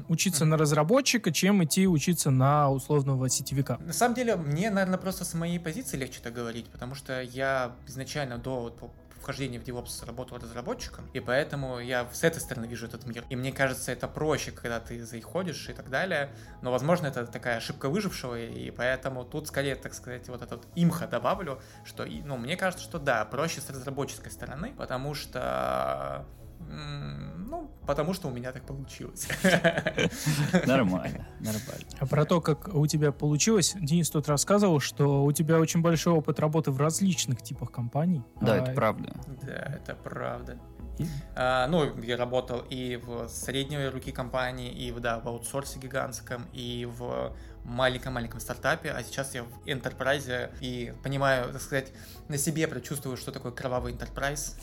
[0.09, 3.79] учиться на разработчика, чем идти учиться на условного сетевика.
[3.79, 7.73] На самом деле, мне, наверное, просто с моей позиции легче так говорить, потому что я
[7.87, 8.91] изначально до вот,
[9.23, 13.25] вхождения в DevOps работал разработчиком, и поэтому я с этой стороны вижу этот мир.
[13.31, 16.31] И мне кажется, это проще, когда ты заходишь и так далее,
[16.61, 21.07] но, возможно, это такая ошибка выжившего, и поэтому тут скорее, так сказать, вот этот имха
[21.07, 26.27] добавлю, что, ну, мне кажется, что да, проще с разработческой стороны, потому что
[26.69, 29.29] ну, потому что у меня так получилось.
[30.67, 31.85] Нормально, нормально.
[32.01, 36.13] А про то, как у тебя получилось, Денис тут рассказывал, что у тебя очень большой
[36.15, 38.23] опыт работы в различных типах компаний.
[38.41, 39.13] Да, А, это правда.
[39.43, 40.59] Да, это правда.
[40.99, 45.79] и- А, ну, я работал и в средней руки компании, и в, да, в аутсорсе
[45.79, 51.93] гигантском, и в маленьком-маленьком стартапе, а сейчас я в Enterprise и понимаю, так сказать,
[52.29, 54.55] на себе прочувствую, что такое кровавый Enterprise.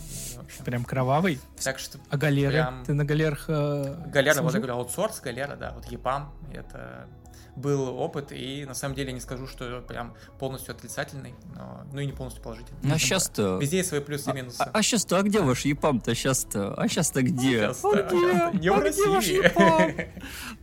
[0.60, 1.40] И, Прям кровавый.
[1.64, 2.52] Так что А галеры?
[2.54, 7.08] Прям- Ты на галерах э, Галера, вот я говорю, аутсорс, галера, да, вот EPAM, это
[7.56, 12.06] был опыт, и на самом деле не скажу, что прям полностью отрицательный, но, ну и
[12.06, 12.80] не полностью положительный.
[12.84, 13.58] А Это сейчас-то...
[13.58, 14.62] Везде есть свои плюсы и минусы.
[14.62, 16.74] А сейчас-то, а где ваш ЕПАМ-то сейчас-то?
[16.76, 17.60] А сейчас-то где?
[17.74, 18.60] Сейчас-то, А где?
[18.60, 19.44] не в А где ваш России.
[19.44, 19.92] ЕПАМ?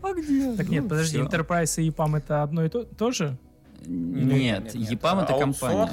[0.02, 0.56] А где?
[0.56, 1.18] Так нет, Ну, подожди.
[1.18, 3.36] Enterprise и EPAM это одно и то, то же?
[3.84, 5.90] Нет, ЕПАМ это компания.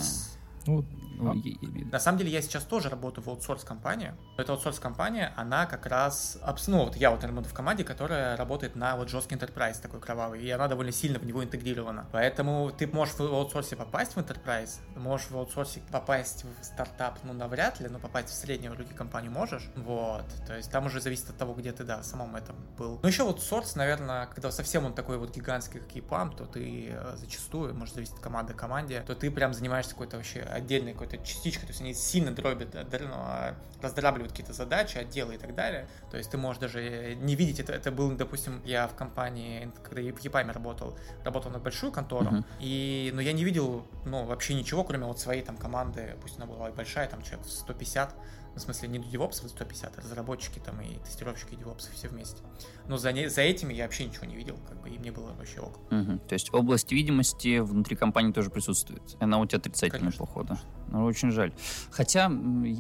[0.66, 0.86] Ну,
[1.24, 4.14] Ну, я- На самом деле я сейчас тоже работаю в аутсорс-компании.
[4.38, 6.38] Эта аутсорс-компания, она как раз...
[6.68, 10.42] Ну, вот я вот работаю в команде, которая работает на вот жесткий enterprise такой кровавый,
[10.42, 12.06] и она довольно сильно в него интегрирована.
[12.12, 17.34] Поэтому ты можешь в аутсорсе попасть в enterprise, можешь в аутсорсе попасть в стартап, ну,
[17.34, 19.70] навряд ли, но попасть в среднюю руки компанию можешь.
[19.76, 20.26] Вот.
[20.48, 23.00] То есть там уже зависит от того, где ты, да, в самом этом был.
[23.02, 26.90] Но еще вот сорс, наверное, когда совсем он такой вот гигантский, как EPAM, то ты
[26.92, 30.94] э, зачастую, может зависеть от команды к команде, то ты прям занимаешься какой-то вообще отдельной
[30.94, 35.56] какой-то частичкой, то есть они сильно дробят, ну, а, раздрабливают какие-то задачи, отделы и так
[35.56, 35.88] далее.
[36.10, 37.74] То есть ты можешь даже не видеть это.
[37.74, 42.26] Это был, допустим, я в компании, когда я в EPAM работал, работал на большую контору,
[42.32, 42.46] Мгм.
[42.60, 46.46] и, но я не видел, ну, вообще ничего, кроме вот своей там команды, пусть она
[46.46, 48.16] была и большая, там человек 150,
[48.56, 52.42] в смысле не девопсов 150, а разработчики там и тестировщики девопсы все вместе.
[52.88, 55.34] Но за, не, за этими я вообще ничего не видел, как бы, и мне было
[55.34, 55.80] вообще ок.
[55.92, 56.20] Мгм.
[56.20, 59.02] То есть область видимости внутри компании тоже присутствует.
[59.20, 60.58] Она у тебя отрицательная, Конечно, походу.
[60.90, 61.54] Ну, очень жаль.
[61.90, 62.26] Хотя,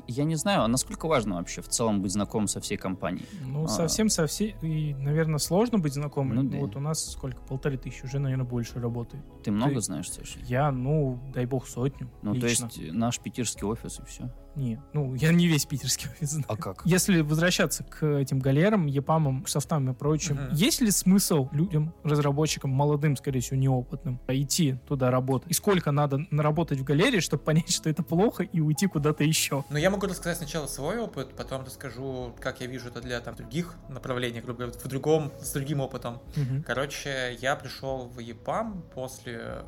[0.07, 3.25] я не знаю, а насколько важно вообще в целом быть знакомым со всей компанией?
[3.43, 3.67] Ну, А.
[3.67, 4.55] совсем со всей...
[4.61, 6.35] И, наверное, сложно быть знакомым.
[6.35, 6.57] Ну да.
[6.59, 7.41] Вот у нас сколько?
[7.41, 9.23] Полторы тысячи, уже, наверное, больше работает.
[9.43, 10.37] Ты много Ты- знаешь, Саша?
[10.43, 12.65] Я, ну, дай бог, сотню Ну, то лично.
[12.65, 14.31] есть э, наш питерский офис и все.
[14.55, 16.45] Нет, ну, я не весь питерский офис знаю.
[16.47, 16.81] А как?
[16.85, 20.53] Если возвращаться к этим галерам, епамам, софтам и прочим, Мгм.
[20.53, 25.49] есть ли смысл людям, разработчикам, молодым, скорее всего, неопытным, идти туда работать?
[25.49, 29.63] И сколько надо наработать в галерее, чтобы понять, что это плохо, и уйти куда-то еще?
[29.69, 33.35] Но я могу рассказать сначала свой опыт, потом расскажу, как я вижу это для там,
[33.35, 36.19] других направлений, грубо говоря, в другом, с другим опытом.
[36.35, 36.63] Мгм.
[36.63, 39.63] Короче, я пришел в EPAM после...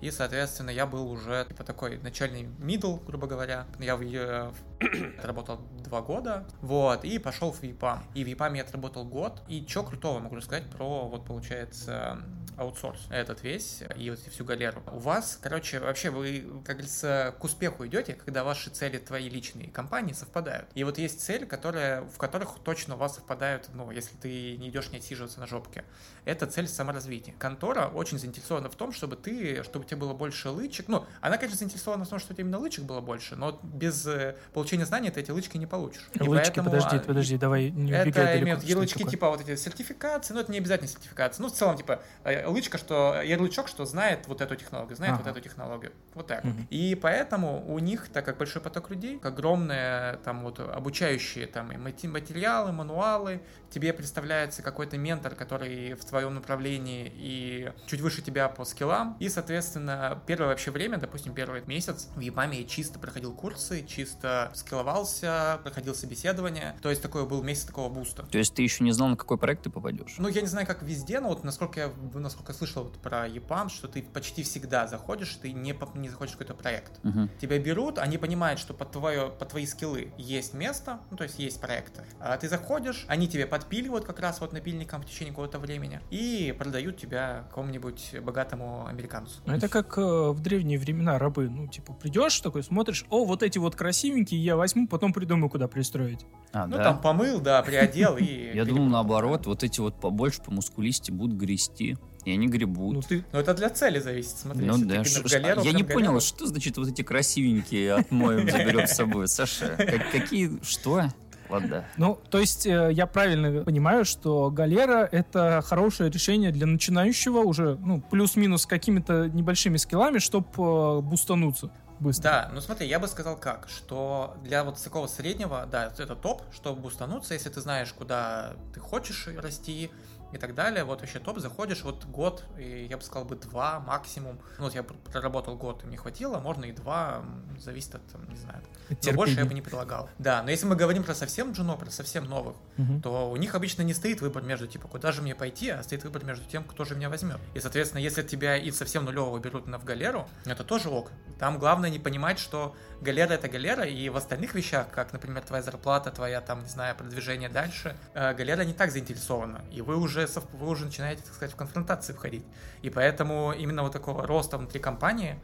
[0.00, 3.66] И, соответственно, я был уже типа такой начальный middle, грубо говоря.
[3.78, 8.00] Я в, э, в- работал два года, вот, и пошел в EPAM.
[8.14, 9.42] И в EPAM я отработал год.
[9.48, 12.18] И что крутого могу рассказать про, вот, получается,
[12.56, 14.82] аутсорс этот весь и вот всю галеру.
[14.90, 19.70] У вас, короче, вообще вы, как говорится, к успеху идете, когда ваши цели твои личные
[19.70, 20.68] компании совпадают.
[20.74, 24.70] И вот есть цель, которая, в которых точно у вас совпадают, ну, если ты не
[24.70, 25.84] идешь не отсиживаться на жопке.
[26.26, 27.34] Это цель саморазвития.
[27.38, 30.88] Контора очень заинтересована в том, чтобы ты, чтобы у тебя было больше лычек.
[30.88, 34.04] Ну, она, конечно, заинтересована в том, чтобы у тебя именно лычек было больше, но без
[34.06, 36.08] э, получения знаний ты эти лычки не получишь.
[36.14, 38.44] И Лычки, поэтому, подожди, а, подожди, давай не убегай это далеко.
[38.44, 39.10] имеют ярлычки такое?
[39.12, 41.42] типа вот эти сертификации, но это не обязательно сертификация.
[41.42, 45.22] Ну, в целом, типа, э, лычка, что ярлычок, что знает вот эту технологию, знает Ага.
[45.22, 45.92] вот эту технологию.
[46.14, 46.42] Вот так.
[46.42, 46.66] Мгм.
[46.70, 51.76] И поэтому у них, так как большой поток людей, огромные там вот обучающие там и
[52.08, 58.64] материалы, мануалы, тебе представляется какой-то ментор, который в твоем направлении и чуть выше тебя по
[58.64, 59.16] скиллам.
[59.20, 64.50] И, соответственно, первое вообще время, допустим, первый месяц в ЕПАМе я чисто проходил курсы, чисто
[64.54, 66.76] скилловался, проходил собеседование.
[66.82, 68.24] То есть такой был месяц такого буста.
[68.24, 70.14] То есть ты еще не знал, на какой проект ты попадешь?
[70.18, 73.28] Ну, я не знаю, как везде, но вот насколько я, насколько я слышал вот про
[73.28, 77.02] EPAM, что ты почти всегда заходишь, ты не, не заходишь в какой-то проект.
[77.04, 77.30] Мгм.
[77.40, 81.38] Тебя берут, они понимают, что под, твое, под твои скиллы есть место, ну, то есть
[81.38, 82.04] есть проекты.
[82.20, 86.54] А ты заходишь, они тебе подпиливают как раз вот напильником в течение какого-то времени и
[86.58, 89.40] продают тебя какому-нибудь богатому американцу.
[89.46, 91.48] Ну, это как э, в древние времена рабы.
[91.48, 95.66] Ну, типа, придешь такой, смотришь, о, вот эти вот красивенькие я возьму, потом придумаю, куда
[95.68, 96.24] пристроить.
[96.52, 96.84] А, Ну, да?
[96.84, 98.50] там помыл, да, приодел и...
[98.54, 102.94] Я думал, наоборот, вот эти вот побольше, по мускулисти будут грести, и они гребут.
[102.94, 103.24] Ну, ты...
[103.32, 104.64] Ну, это для цели зависит, смотри.
[104.64, 105.92] Ну да, ш- галеру, я не галеру.
[105.94, 109.74] понял, что значит вот эти красивенькие отмоем заберем с собой, Саша?
[109.76, 111.04] Как- какие, что?
[111.48, 111.84] Ладно.
[111.96, 117.76] Ну, то есть э, я правильно понимаю, что галера— это хорошее решение для начинающего уже,
[117.76, 121.70] ну, плюс-минус с какими-то небольшими скиллами, чтобы бустануться.
[122.00, 122.22] быстро.
[122.22, 126.42] Да, ну смотри, я бы сказал как, что для вот такого среднего, да, это топ,
[126.52, 129.90] чтобы бустануться, если ты знаешь, куда ты хочешь расти,
[130.32, 130.84] и так далее.
[130.84, 134.38] Вот вообще топ, заходишь, вот год, и я бы сказал бы два максимум.
[134.58, 137.24] Ну, вот я проработал год, и мне хватило, можно и два,
[137.58, 138.62] зависит от, там, не знаю.
[139.04, 140.08] Но больше я бы не предлагал.
[140.18, 143.02] Да, но если мы говорим про совсем джуно, про совсем новых, Мгм.
[143.02, 146.04] то у них обычно не стоит выбор между, типа, куда же мне пойти, а стоит
[146.04, 147.38] выбор между тем, кто же меня возьмет.
[147.54, 151.10] И, соответственно, если тебя и совсем нулевого берут на в галеру, это тоже ок.
[151.38, 155.62] Там главное не понимать, что галера это галера, и в остальных вещах, как, например, твоя
[155.62, 159.64] зарплата, твоя, там, не знаю, продвижение дальше, э, галера не так заинтересована.
[159.70, 162.44] И вы уже, вы уже начинаете, так сказать, в конфронтации входить.
[162.82, 165.38] И поэтому именно вот такого роста внутри компании,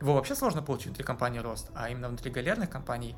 [0.00, 3.16] его вообще сложно получить внутри компании рост, а именно внутри галерных компаний,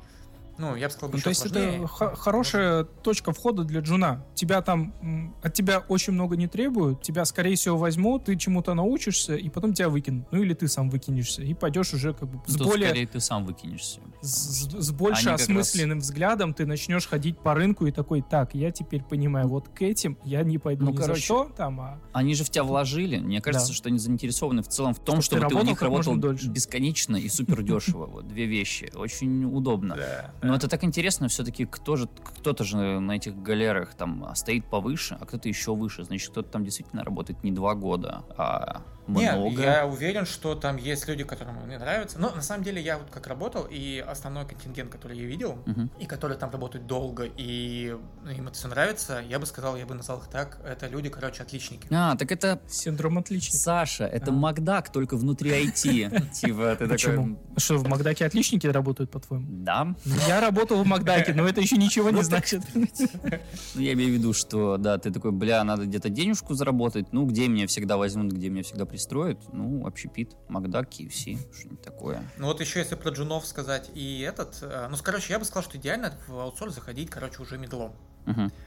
[0.59, 1.77] ну, я бы сказал, Ну, то есть сложнее.
[1.77, 4.25] это х- хорошая точка входа для джуна.
[4.35, 9.35] Тебя там от тебя очень много не требуют, тебя скорее всего возьмут, ты чему-то научишься,
[9.35, 10.27] и потом тебя выкинут.
[10.31, 13.19] Ну или ты сам выкинешься и пойдешь уже как бы с Тут более скорее ты
[13.19, 14.01] сам выкинешься.
[14.21, 18.71] с, с больше Они осмысленным взглядом ты начнешь ходить по рынку и такой, так, я
[18.71, 21.99] теперь понимаю, вот к этим я не пойду Ну, ни за короче, что там, а
[22.13, 23.17] Они же в тебя вложили.
[23.17, 23.73] Мне кажется, Да.
[23.73, 26.15] что они заинтересованы в целом в том, Чтоб ты чтобы ты, у работал них работал
[26.17, 26.47] дольше.
[26.49, 28.05] бесконечно и супер дешево.
[28.07, 28.91] Вот две вещи.
[28.95, 29.95] Очень удобно.
[29.95, 34.65] Да, Но это так интересно, все-таки кто же, кто-то же на этих галерах там стоит
[34.65, 36.03] повыше, а кто-то еще выше.
[36.03, 38.81] Значит, кто-то там действительно работает не два года, а
[39.17, 39.61] Нет, много.
[39.61, 42.19] я уверен, что там есть люди, которым мне нравится.
[42.19, 45.89] Но на самом деле я вот как работал, и основной контингент, который я видел, Мгм.
[45.99, 49.85] и которые там работают долго, и ну, им это все нравится, я бы сказал, я
[49.85, 51.87] бы назвал их так, это люди, короче, отличники.
[51.91, 53.57] А, так это синдром отличника.
[53.57, 54.33] Саша, это А.
[54.33, 56.31] Макдак, только внутри IT.
[56.33, 56.89] Типа, ты такой...
[56.89, 57.39] Почему?
[57.57, 59.45] Что, в Макдаке отличники работают, по-твоему?
[59.49, 62.61] Да, Ну, Я работал в Макдаке, но это еще ничего не значит.
[62.73, 67.25] Ну, я имею в виду, что, да, ты такой, бля, надо где-то денежку заработать, ну,
[67.25, 72.21] где меня всегда возьмут, где меня всегда пристроят, ну, общепит, Макдак, KFC, что-нибудь такое.
[72.37, 75.63] Ну вот еще если про джунов сказать и этот, э, ну, короче, я бы сказал,
[75.63, 77.93] что идеально в аутсорс заходить, короче, уже медлом.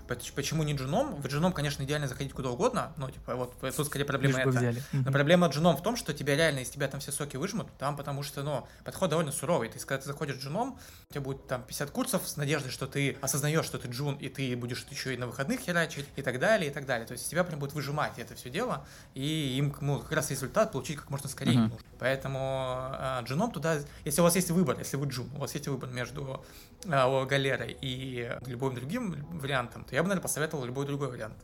[0.08, 1.14] Поч- Почему не джуном?
[1.16, 4.50] В джуном, конечно, идеально заходить куда угодно, но, типа, вот тут скорее проблема Лишь это.
[4.58, 4.82] взяли.
[4.92, 7.96] Но проблема джуном в том, что тебя реально из тебя там все соки выжмут, там
[7.96, 9.68] потому что, ну, подход довольно суровый.
[9.68, 12.86] То есть, когда ты заходишь джуном, у тебя будет там 50 курсов с надеждой, что
[12.86, 16.38] ты осознаешь, что ты джун, и ты будешь еще и на выходных херачить, и так
[16.38, 17.06] далее, и так далее.
[17.06, 18.84] То есть, из тебя прям будет выжимать это все дело,
[19.14, 21.68] и им, ну, как раз результат получить как можно скорее Мгм.
[21.70, 21.86] нужно.
[21.98, 25.68] Поэтому а, джуном туда, если у вас есть выбор, если вы джун, у вас есть
[25.68, 26.44] выбор между
[26.84, 31.36] галерой и любым другим вариантом, то я бы, наверное, посоветовал любой другой вариант.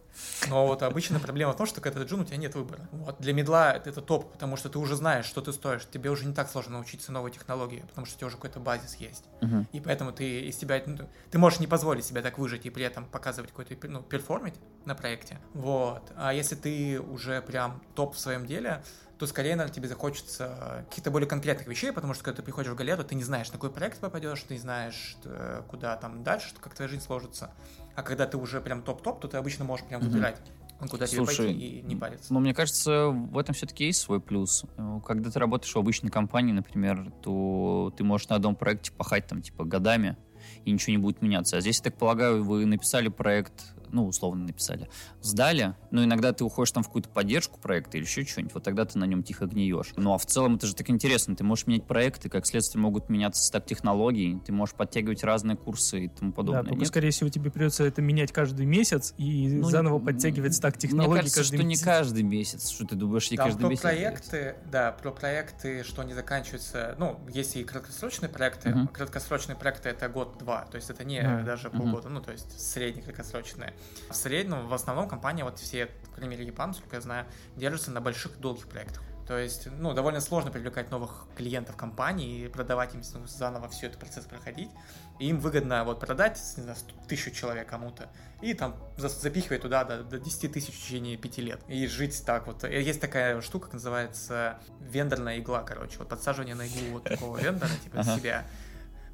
[0.48, 2.88] Но вот обычно проблема в том, что когда ты джун, у тебя нет выбора.
[2.92, 3.16] Вот.
[3.20, 5.86] Для медла это, топ, потому что ты уже знаешь, что ты стоишь.
[5.90, 8.96] Тебе уже не так сложно научиться новой технологии, потому что у тебя уже какой-то базис
[8.96, 9.24] есть.
[9.40, 9.68] Мгм.
[9.72, 12.84] И поэтому ты из себя, ну, ты можешь не позволить себе так выжить и при
[12.84, 15.38] этом показывать какой-то, ну, перформить на проекте.
[15.54, 16.12] Вот.
[16.16, 18.82] А если ты уже прям топ в своем деле,
[19.18, 22.76] то скорее, наверное, тебе захочется каких-то более конкретных вещей, потому что когда ты приходишь в
[22.76, 26.54] галеру, ты не знаешь, на какой проект попадешь, ты не знаешь, э, куда там дальше,
[26.60, 27.50] как твоя жизнь сложится.
[27.96, 30.40] А когда ты уже прям топ-топ, то ты обычно можешь прям выбирать,
[30.88, 32.32] куда тебе Слушай, пойти и не париться.
[32.32, 34.64] Но мне кажется, в этом все-таки есть свой плюс.
[34.76, 39.26] Э, Когда ты работаешь в обычной компании, например, то ты можешь на одном проекте пахать
[39.26, 40.16] там типа годами,
[40.64, 41.56] и ничего не будет меняться.
[41.56, 44.88] А здесь, я так полагаю, вы написали проект, ну, условно написали,
[45.20, 48.84] сдали, но иногда ты уходишь там в какую-то поддержку проекта или еще что-нибудь, вот тогда
[48.84, 49.92] ты на нем тихо гниешь.
[49.96, 53.08] Ну, а в целом это же так интересно, ты можешь менять проекты, как следствие могут
[53.08, 56.64] меняться стак технологий, ты можешь подтягивать разные курсы и тому Да, подобное.
[56.64, 56.88] только, Нет?
[56.88, 61.14] скорее всего, тебе придется это менять каждый месяц и Ну, заново подтягивать стак Мне технологий
[61.20, 61.84] кажется, каждый что не месяц.
[61.84, 63.82] каждый месяц, что ты думаешь, не Там каждый про месяц.
[63.82, 68.88] проекты, да, про проекты, что они заканчиваются, ну, есть и краткосрочные проекты, Мгм.
[68.88, 73.04] краткосрочные проекты это год-два, то есть это не А, даже полгода, ну, то есть средние
[73.04, 73.74] краткосрочные.
[74.10, 77.90] В среднем, в основном компания, вот все, по крайней мере, японцы, насколько я знаю, держатся
[77.90, 79.02] на больших долгих проектах.
[79.26, 83.88] То есть, ну, довольно сложно привлекать новых клиентов компании и продавать им ну, заново все
[83.88, 84.70] этот процесс проходить.
[85.18, 88.08] И им выгодно вот продать, не знаю, тысячу человек кому-то
[88.40, 91.60] и там за- запихивать туда до, до 10 тысяч в течение пяти лет.
[91.68, 92.64] И жить так вот.
[92.64, 95.98] И Есть такая штука, как называется вендорная игла, короче.
[95.98, 98.16] Вот подсаживание на иглу вот такого вендора, типа Ага.
[98.16, 98.46] себя.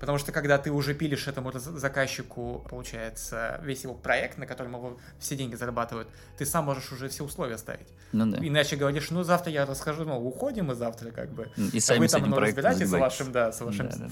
[0.01, 4.99] Потому что когда ты уже пилишь этому заказчику, получается, весь его проект, на котором его
[5.19, 7.89] все деньги зарабатывают, ты сам можешь уже все условия ставить.
[8.13, 8.39] Ну да.
[8.41, 11.51] Иначе говоришь, ну завтра я расскажу, ну уходим мы завтра как бы.
[11.73, 13.97] И А сами вы с там ну, проектом разбираетесь с вашим, да, с вашим, Да,
[13.97, 14.09] да,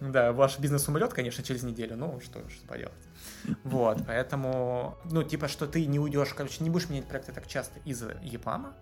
[0.00, 0.08] да.
[0.08, 2.92] да, ваш бизнес умрет, конечно, через неделю, ну что, что поделать.
[3.64, 7.78] Вот, поэтому, ну, типа, что ты не уйдешь, короче, не будешь менять проекты так часто
[7.84, 8.74] из-за ЕПАМа,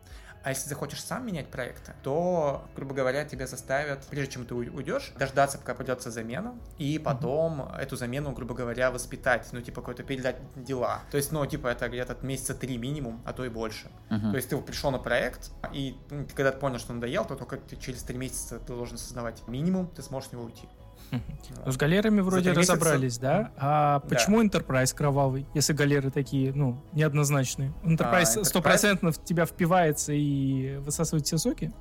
[0.44, 4.68] А если захочешь сам менять проекты, то, грубо говоря, тебя заставят, прежде чем ты уй-
[4.68, 10.02] уйдешь, дождаться, пока придется замена, и потом эту замену, грубо говоря, воспитать, ну, типа, какой-то
[10.02, 11.00] передать дела.
[11.10, 13.90] То есть, ну, типа, это где-то месяца три минимум, а то и больше.
[14.10, 14.30] Мгм.
[14.32, 17.36] То есть ты пришел на проект, и ну, ты когда ты понял, что надоел, то
[17.36, 20.68] только ты через три месяца ты должен осознавать минимум, ты сможешь с него уйти.
[21.66, 23.52] С галерами вроде разобрались, да?
[23.56, 27.72] А почему Enterprise кровавый, если галеры такие, ну, неоднозначные?
[27.82, 31.72] Enterprise Enterprise- стопроцентно в тебя впивается и высасывает все соки?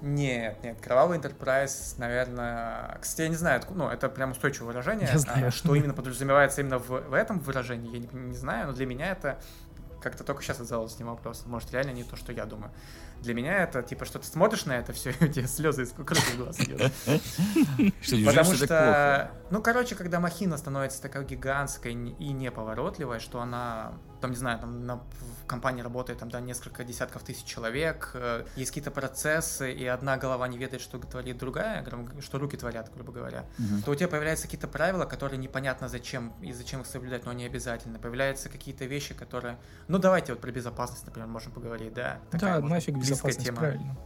[0.00, 2.98] Нет, нет, кровавый Enterprise, наверное...
[3.00, 5.08] Кстати, я не знаю, откуда, ну, это прям устойчивое выражение.
[5.12, 5.48] Я знаю.
[5.48, 8.86] А Что именно подразумевается именно в, в этом выражении, я не, не знаю, но для
[8.86, 9.40] меня это
[10.00, 11.44] как-то только сейчас задалось с ним вопрос.
[11.46, 12.70] Может, реально не то, что я думаю.
[13.22, 15.92] Для меня это, типа, что ты смотришь на это все, и у тебя слезы из
[15.92, 16.92] из глаз идет.
[18.26, 24.36] Потому что, ну, короче, когда махина становится такая гигантская и неповоротливая, что она, там, не
[24.36, 28.90] знаю, там на- в компании работает там, да, несколько десятков тысяч человек, э, есть какие-то
[28.90, 31.84] процессы, и одна голова не ведает, что творит другая,
[32.20, 33.82] что руки творят, грубо говоря, Мгм.
[33.82, 37.46] то у тебя появляются какие-то правила, которые непонятно зачем и зачем их соблюдать, но они
[37.46, 37.98] обязательно.
[37.98, 39.58] Появляются какие-то вещи, которые...
[39.88, 42.18] Ну, давайте вот про безопасность, например, можем поговорить, да?
[42.30, 43.58] Такая, Да, может, нафиг близкая безопасность, тема.
[43.58, 43.96] правильно.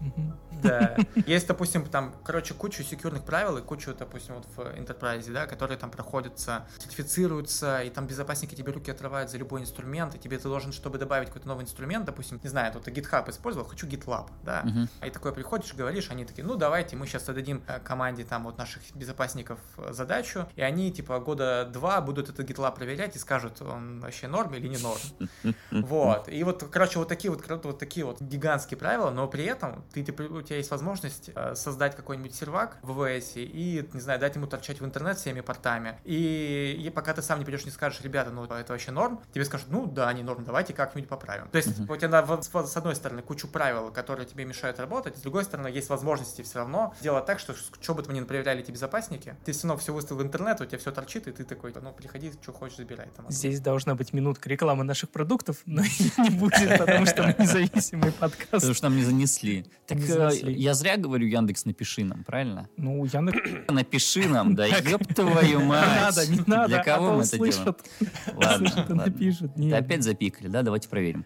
[0.62, 0.96] Да.
[1.26, 5.76] Есть, допустим, там, короче, кучу секьюрных правил и кучу, допустим, вот в Enterprise, да, которые
[5.76, 10.44] там проходятся, сертифицируются, и там безопасники тебе руки отрывают за любой инструмент, и тебе ты
[10.44, 14.28] должен, чтобы добавить какой-то новый инструмент, допустим, не знаю, тут ты GitHub использовал, хочу GitLab,
[14.44, 14.88] да, Мгм.
[15.04, 18.56] и такое приходишь, говоришь, они такие, ну давайте, мы сейчас отдадим э, команде там вот
[18.56, 23.60] наших безопасников э, задачу, и они типа года два будут этот GitLab проверять и скажут,
[23.62, 25.00] он вообще норм или не норм.
[25.72, 26.28] Вот.
[26.28, 29.84] И вот, короче, вот такие вот, короче, вот такие вот гигантские правила, но при этом
[29.92, 34.20] ты, ты- у тебя есть возможность э, создать какой-нибудь сервак в ВВС и, не знаю,
[34.20, 35.98] дать ему торчать в интернет всеми портами.
[36.04, 39.44] И, и пока ты сам не придешь, не скажешь, ребята, ну это вообще норм, тебе
[39.44, 41.48] скажут, ну да, они норм, давайте как-нибудь поправим.
[41.48, 45.20] То есть у тебя на- с одной стороны кучу правил, которые тебе мешают работать, с
[45.20, 48.70] другой стороны есть возможности все равно сделать так, что что бы то ни проверяли эти
[48.70, 51.72] безопасники, ты все равно все выставил в интернет, у тебя все торчит, и ты такой,
[51.80, 53.08] ну приходи, что хочешь, забирай.
[53.16, 53.26] Там.
[53.30, 55.82] Здесь должна быть минутка рекламы наших продуктов, но
[56.18, 58.64] не будет, потому что мы независимый подкаст.
[58.82, 59.64] Что нам не занесли.
[59.86, 60.54] Так Не э, занесли.
[60.54, 62.68] я зря говорю Яндекс, напиши нам, правильно?
[62.76, 63.38] Ну, Яндекс...
[63.70, 66.00] Напиши нам, да ёб твою Не мать.
[66.00, 67.76] надо, не надо, Для а кого мы это делаем?
[68.34, 69.12] Ладно,
[69.54, 69.84] Нет.
[69.84, 70.62] опять запикали, да?
[70.62, 71.24] Давайте проверим.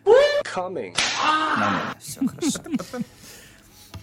[0.55, 2.61] Нормально, все хорошо.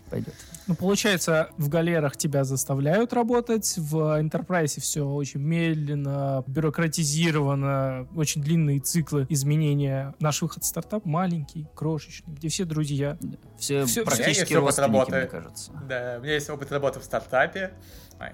[0.10, 0.34] Пойдет.
[0.68, 8.80] Ну, получается, в галерах тебя заставляют работать, в Enterprise все очень медленно, бюрократизировано, очень длинные
[8.80, 10.16] циклы изменения.
[10.20, 13.18] Наш выход в стартап маленький, крошечный, где все друзья.
[13.58, 15.72] Все Всё- практически родственники, мне кажется.
[15.88, 17.74] Да, у меня есть опыт работы в стартапе.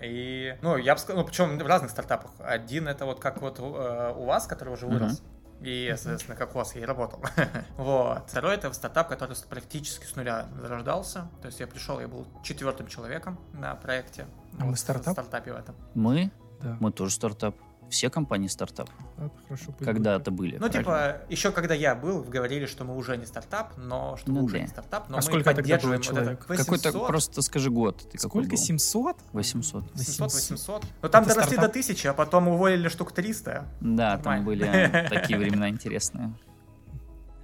[0.04, 2.32] И, ну, я бы сказал, ну, причем в разных стартапах.
[2.39, 5.24] Один это вот как вот э, у вас, который уже вырос.
[5.62, 7.22] И, соответственно, как у вас я и работал.
[7.78, 8.30] вот.
[8.30, 11.30] Второй это стартап, который практически с нуля зарождался.
[11.41, 14.26] То есть я пришел, я был четвертым человеком на проекте.
[14.60, 15.13] А Вот, в стартап?
[15.13, 15.76] стартапе в этом.
[15.95, 16.32] Мы?
[16.62, 17.56] Да, Мы тоже стартап.
[17.89, 18.89] Все компании стартап.
[19.17, 19.73] это хорошо.
[19.80, 20.58] Когда-то были.
[20.58, 20.80] Ну, правильно?
[20.80, 24.45] типа, еще когда я был, говорили, что мы уже не стартап, но что мы Ну
[24.45, 24.62] уже да.
[24.62, 26.39] не стартап, но А мы сколько тогда было поддерживаем вот это человек?
[26.39, 28.10] Какой-то 800, просто скажи год.
[28.12, 28.49] Ты Сколько?
[28.49, 28.58] был?
[28.58, 29.17] 700?
[29.34, 29.84] 800.
[29.95, 30.84] 700, 800.
[31.02, 31.73] Но там Это доросли стартап?
[31.73, 33.65] до 1000, а потом уволили штук 300.
[33.82, 34.45] Да, там Нормально.
[34.45, 36.34] были такие времена интересные.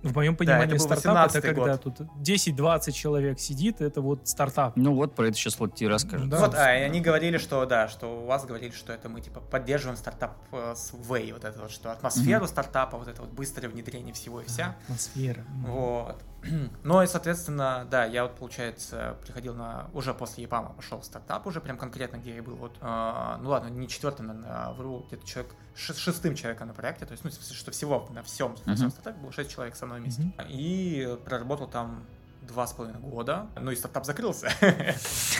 [0.06, 1.98] В моем понимании был стартап это 18-й когда год.
[1.98, 4.76] тут 10-20 человек сидит, это вот стартап.
[4.76, 6.30] Ну вот, про это сейчас вот тебе расскажут.
[6.30, 6.40] Да.
[6.40, 9.40] Вот, а, и они говорили, что да, что у вас говорили, что это мы типа
[9.40, 13.70] поддерживаем стартап э, с way, вот это вот, что атмосферу стартапа, вот это вот быстрое
[13.70, 14.76] внедрение всего и вся.
[14.84, 15.40] Атмосфера.
[15.40, 15.66] М.
[15.66, 16.22] Вот.
[16.84, 19.90] Ну и, соответственно, да, я вот, получается, приходил на...
[19.94, 22.56] Уже после ЕПАМа пошел в стартап уже, прям конкретно, где я был.
[22.56, 27.06] Вот, э, ну ладно, не четвертым, наверное, а вру, где-то человек, шестым человеком на проекте.
[27.06, 30.00] То есть, ну, что всего на всем, на всем стартапе было шесть человек со мной
[30.00, 30.22] вместе.
[30.22, 30.34] Мгм.
[30.50, 32.06] И проработал там
[32.42, 33.48] два с половиной года.
[33.60, 34.50] Ну и стартап закрылся.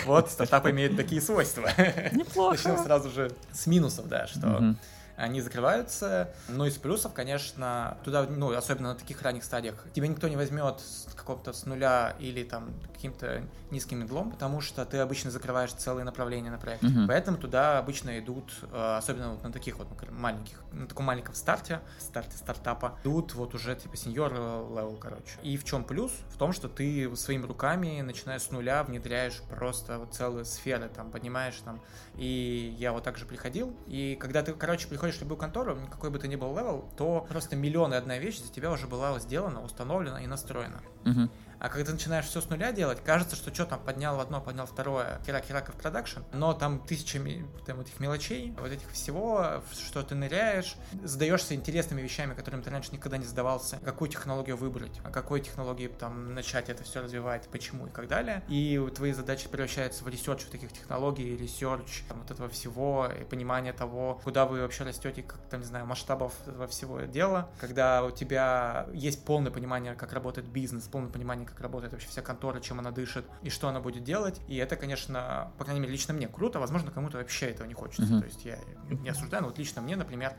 [0.06, 1.70] Вот, стартап имеет такие свойства.
[1.78, 4.76] Начнем сразу же с минусов, да, что.
[5.18, 6.34] Они закрываются.
[6.48, 10.80] Но из плюсов, конечно, туда, ну, особенно на таких ранних стадиях, тебя никто не возьмет
[10.80, 16.04] с какого-то с нуля или там каким-то низким мидлом, потому что ты обычно закрываешь целые
[16.06, 16.88] направления на проекте.
[16.88, 17.08] Мгм.
[17.08, 21.82] Поэтому туда обычно идут, э, особенно вот на таких вот маленьких, на таком маленьком старте,
[22.00, 25.38] старте стартапа, идут вот уже типа senior level, короче.
[25.44, 26.12] И в чем плюс?
[26.30, 31.12] В том, что ты своими руками, начиная с нуля, внедряешь просто вот целые сферы, там,
[31.12, 31.82] поднимаешь там.
[32.16, 36.10] И я вот так же приходил, и когда ты, короче, приходишь в любую контору, какой
[36.10, 39.20] бы ты ни был левел, то просто миллион и одна вещь за тебя уже была
[39.20, 40.82] сделана, установлена и настроена.
[41.04, 41.30] Мгм.
[41.60, 45.20] А когда начинаешь все с нуля делать, кажется, что что там, поднял одно, поднял второе,
[45.26, 47.20] херак-херак и в production, но там тысяча
[47.66, 52.92] там, этих мелочей, вот этих всего, что ты ныряешь, задаешься интересными вещами, которыми ты раньше
[52.92, 57.88] никогда не задавался, какую технологию выбрать, а какой технологии там начать это все развивать, почему
[57.88, 58.44] и так далее.
[58.48, 63.74] И твои задачи превращаются в research таких технологий, research там, вот этого всего, и понимание
[63.74, 68.12] того, куда вы вообще растете, как там, не знаю, масштабов этого всего дела, когда у
[68.12, 72.80] тебя есть полное понимание, как работает бизнес, полное понимание, как работает вообще вся контора, чем
[72.80, 74.40] она дышит и что она будет делать.
[74.48, 78.14] И это, конечно, по крайней мере, лично мне круто, возможно, кому-то вообще этого не хочется.
[78.14, 78.22] Мгм.
[78.22, 78.58] То есть я
[78.90, 80.34] не осуждаю, но вот лично мне, например,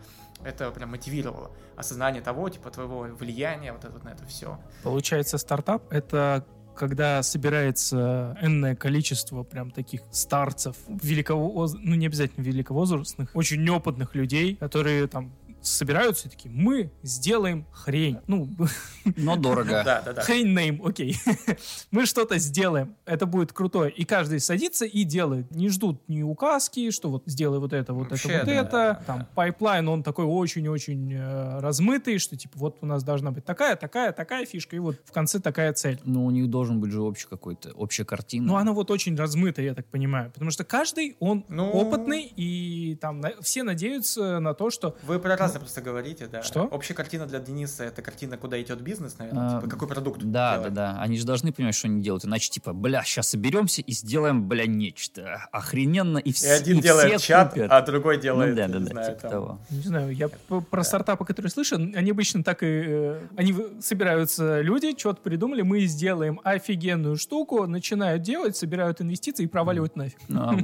[0.45, 4.59] это прям мотивировало осознание того, типа, твоего влияния вот это, вот на это все.
[4.83, 13.31] Получается, стартап— это когда собирается энное количество прям таких старцев, великого, ну не обязательно великовозрастных,
[13.35, 15.33] очень неопытных людей, которые там
[15.67, 18.19] собираются и такие, мы сделаем хрень.
[18.27, 18.49] Ну,
[19.17, 19.83] Но дорого.
[19.85, 20.23] Да, да, да.
[20.23, 21.17] хрень name, окей.
[21.91, 23.91] мы что-то сделаем, это будет крутое.
[23.91, 25.51] И каждый садится и делает.
[25.51, 28.71] Не ждут ни указки, что вот сделай вот это, вот Вообще, это, вот да, это.
[28.71, 28.95] да.
[29.07, 33.77] Там пайплайн, он такой очень-очень э, размытый, что типа вот у нас должна быть такая,
[33.77, 36.01] такая, такая фишка, и вот в конце такая цель.
[36.05, 38.47] Но у них должен быть же общий какой-то, общая картина.
[38.47, 40.31] Ну, она вот очень размытая, я так понимаю.
[40.31, 45.19] Потому что каждый, он Ну- опытный, и там на- все надеются на то, что Вы
[45.19, 46.43] про разное просто говорите, да.
[46.43, 46.63] Что?
[46.65, 49.57] Общая картина для Дениса это картина, куда идет бизнес, наверное.
[49.57, 50.75] А, типа, какой продукт Да, делать.
[50.75, 51.01] да, да.
[51.03, 52.25] Они же должны понимать, что они делают.
[52.25, 56.83] Иначе, типа, бля, сейчас соберемся и сделаем, бля, нечто охрененно, и, И все один и
[56.83, 57.71] делает все чат, купят.
[57.71, 59.59] а другой Ну делает, да, я да, не да, знаю, типа там, того.
[59.71, 62.67] Не знаю, я п- про стартапы, которые слышу, они обычно так и...
[62.67, 69.47] э, Они собираются люди, что-то придумали, мы сделаем офигенную штуку, начинают делать, собирают инвестиции и
[69.47, 70.19] проваливают нафиг.
[70.29, 70.59] Но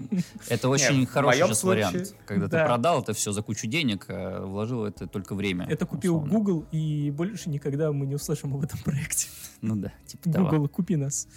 [0.48, 2.14] это очень хороший моем сейчас случае- вариант.
[2.26, 2.60] Когда Да.
[2.60, 4.44] ты продал это все за кучу денег, а
[4.86, 5.66] это только время.
[5.68, 6.32] Это купил условно.
[6.38, 9.28] Google, и больше никогда мы не услышим об этом проекте.
[9.60, 10.50] Ну да, типа того.
[10.50, 11.28] Google, купи нас.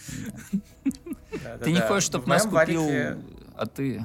[0.54, 0.60] да,
[1.44, 3.18] да, Ты не хочешь, чтобы нас купил, варике-
[3.56, 4.04] а ты...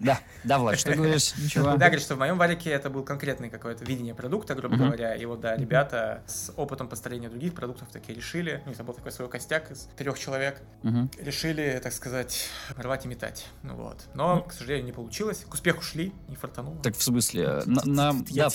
[0.00, 1.32] Да, да, Влад, что говоришь?
[1.54, 5.14] Да, говорит, что в моем варике это был конкретный какое-то видение продукта, грубо говоря.
[5.14, 9.12] И вот, да, ребята с опытом построения других продуктов такие решили, ну, это был такой
[9.12, 10.60] свой костяк из трех человек,
[11.18, 13.46] решили, так сказать, рвать и метать.
[13.62, 14.06] Ну вот.
[14.14, 15.44] Но, к сожалению, не получилось.
[15.48, 16.80] К успеху шли, не фартануло.
[16.82, 18.48] Так в смысле, Я да,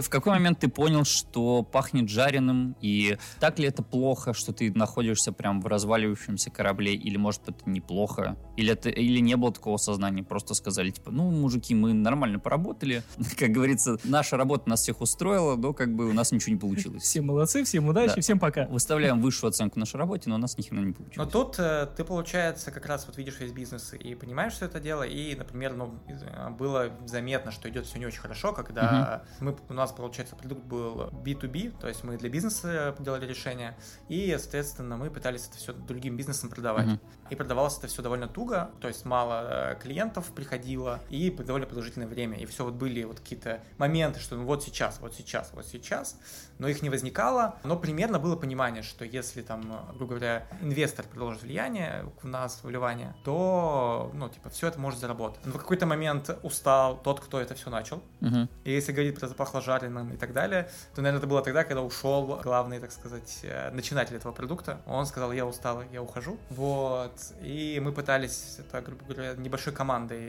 [0.00, 4.72] в какой, момент ты понял, что пахнет жареным, и так ли это плохо, что ты
[4.72, 9.76] находишься прям в разваливающемся корабле, или может это неплохо, или это или не было такого
[9.76, 13.02] сознания, просто сказали типа, ну мужики, мы нормально поработали,
[13.38, 17.02] как говорится, наша работа нас всех устроила, но как бы у нас ничего не получилось.
[17.02, 18.20] Все молодцы, всем удачи, Да.
[18.20, 18.66] всем пока.
[18.66, 21.32] Выставляем высшую оценку нашей работе, но у нас ни хрена не Но получилось.
[21.32, 25.02] тут э, ты, получается, как раз вот видишь весь бизнес и понимаешь, что это дело,
[25.02, 29.72] и, например, ну, э, было заметно, что идет все не очень хорошо, когда мы, у
[29.74, 33.76] нас, получается, продукт был B2B, то есть мы для бизнеса делали решение,
[34.08, 36.86] и, соответственно, мы пытались это все другим бизнесам продавать.
[36.86, 37.00] Мгм.
[37.30, 42.06] И продавалось это все довольно туго, то есть мало э, клиентов приходило, и довольно продолжительное
[42.06, 42.38] время.
[42.38, 46.16] И все вот были вот какие-то моменты, что ну вот сейчас, вот сейчас, вот сейчас,
[46.58, 47.56] но их не возникало.
[47.64, 53.14] Но примерно было понимание, что если там, грубо говоря, инвестор продолжит влияние в нас, вливание,
[53.24, 55.44] то, ну, типа, все это может заработать.
[55.44, 58.02] Но в какой-то момент устал тот, кто это все начал.
[58.20, 58.48] Мгм.
[58.64, 61.82] И если говорить про запахло жареным и так далее, то, наверное, это было тогда, когда
[61.82, 64.80] ушел главный, так сказать, э, начинатель этого продукта.
[64.86, 66.38] Он сказал, я устал, я ухожу.
[66.50, 67.12] Вот.
[67.42, 70.25] И мы пытались, это, грубо говоря, небольшой командой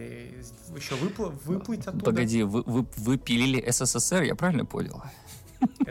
[0.75, 2.05] еще выпл- выплыть оттуда.
[2.05, 5.01] Погоди, вы, вы, вы пилили СССР, я правильно понял?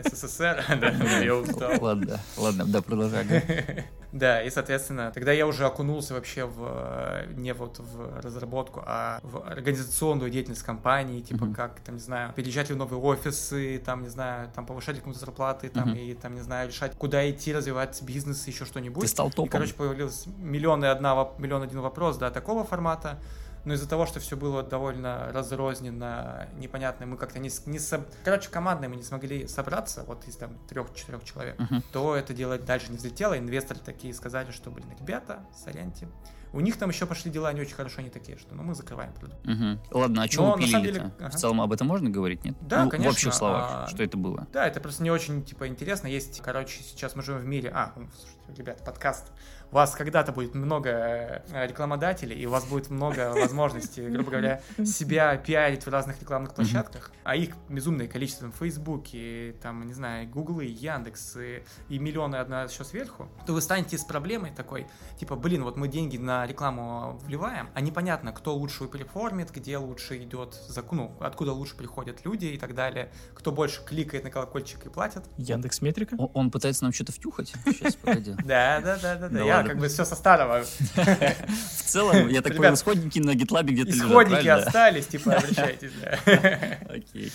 [0.01, 1.81] СССР, да, я устал.
[1.81, 3.85] Ладно, ладно, да, продолжай.
[4.13, 9.19] Да, и, соответственно, тогда я уже окунулся вообще в э, не вот в разработку, а
[9.21, 11.53] в организационную деятельность компании, типа Мгм.
[11.53, 15.67] как, там, не знаю, переезжать в новые офисы, там, не знаю, там, повышать кому-то зарплаты,
[15.67, 15.97] там, Мгм.
[15.97, 19.01] и, там, не знаю, решать, куда идти, развивать бизнес, еще что-нибудь.
[19.01, 19.49] Ты стал И, топом.
[19.49, 23.19] короче, появился миллион и одна, миллион один вопрос, да, такого формата.
[23.67, 28.49] Но из-за того, что все было довольно разрозненно, непонятно, мы как-то не, не соб- Короче,
[28.49, 31.83] командно мы не смогли собраться, вот из там трех-четырех человек, Мгм.
[31.91, 33.37] то это дело дальше не взлетело.
[33.37, 36.07] Инвесторы такие сказали, что, блин, ребята, соряньте.
[36.53, 39.11] У них там еще пошли дела не очень хорошо, они такие, что ну мы закрываем
[39.11, 39.45] продукт.
[39.45, 39.81] Мгм.
[39.91, 40.81] Ладно, а что пилили-то?
[40.81, 41.29] деле- ага.
[41.29, 42.55] В целом об этом можно говорить, нет?
[42.61, 44.47] Да, Ну, конечно, В общих словах, а- что это было?
[44.53, 46.07] Да, это просто не очень, типа, интересно.
[46.07, 47.69] Есть, короче, сейчас мы живем в мире...
[47.75, 49.33] А, ну, слушайте, ребят, подкаст.
[49.71, 54.61] У вас когда-то будет много э, рекламодателей, и у вас будет много возможностей, грубо говоря,
[54.85, 60.27] себя пиарить в разных рекламных площадках, а их безумное количество в Фейсбуке, там, не знаю,
[60.29, 64.87] Гуглы, Яндекс и, и миллионы одна еще сверху, то вы станете с проблемой такой,
[65.19, 70.17] типа, блин, вот мы деньги на рекламу вливаем, а непонятно, кто лучше переформит, где лучше
[70.23, 74.85] идет, зак- ну, откуда лучше приходят люди и так далее, кто больше кликает на колокольчик
[74.85, 75.23] и платит.
[75.37, 76.15] Яндекс Метрика.
[76.33, 77.53] Он пытается нам что-то втюхать.
[77.65, 78.35] Сейчас, погоди.
[78.47, 79.27] Да, да, да, да,
[79.63, 79.69] да.
[79.69, 80.63] Как бы все со старого.
[80.95, 85.91] В целом, я так понял, исходники на GitLab где-то лежат, Исходники остались, типа, обращайтесь.
[86.89, 87.31] Окей.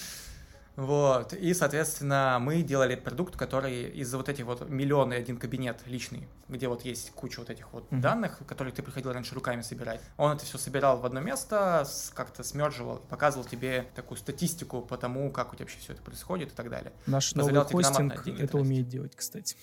[0.74, 5.82] Вот, и, соответственно, мы делали продукт, который из-за вот этих вот миллиона и один кабинет
[5.86, 8.00] личный, где вот есть куча вот этих вот Мгм.
[8.00, 10.00] данных, которые ты приходил раньше руками собирать.
[10.16, 15.30] Он это все собирал в одно место, как-то смерживал, показывал тебе такую статистику по тому,
[15.30, 16.92] как у тебя вообще все это происходит и так далее.
[17.06, 18.54] Наш новый Позволял тебе хостинг это тратить.
[18.54, 19.56] умеет делать, кстати.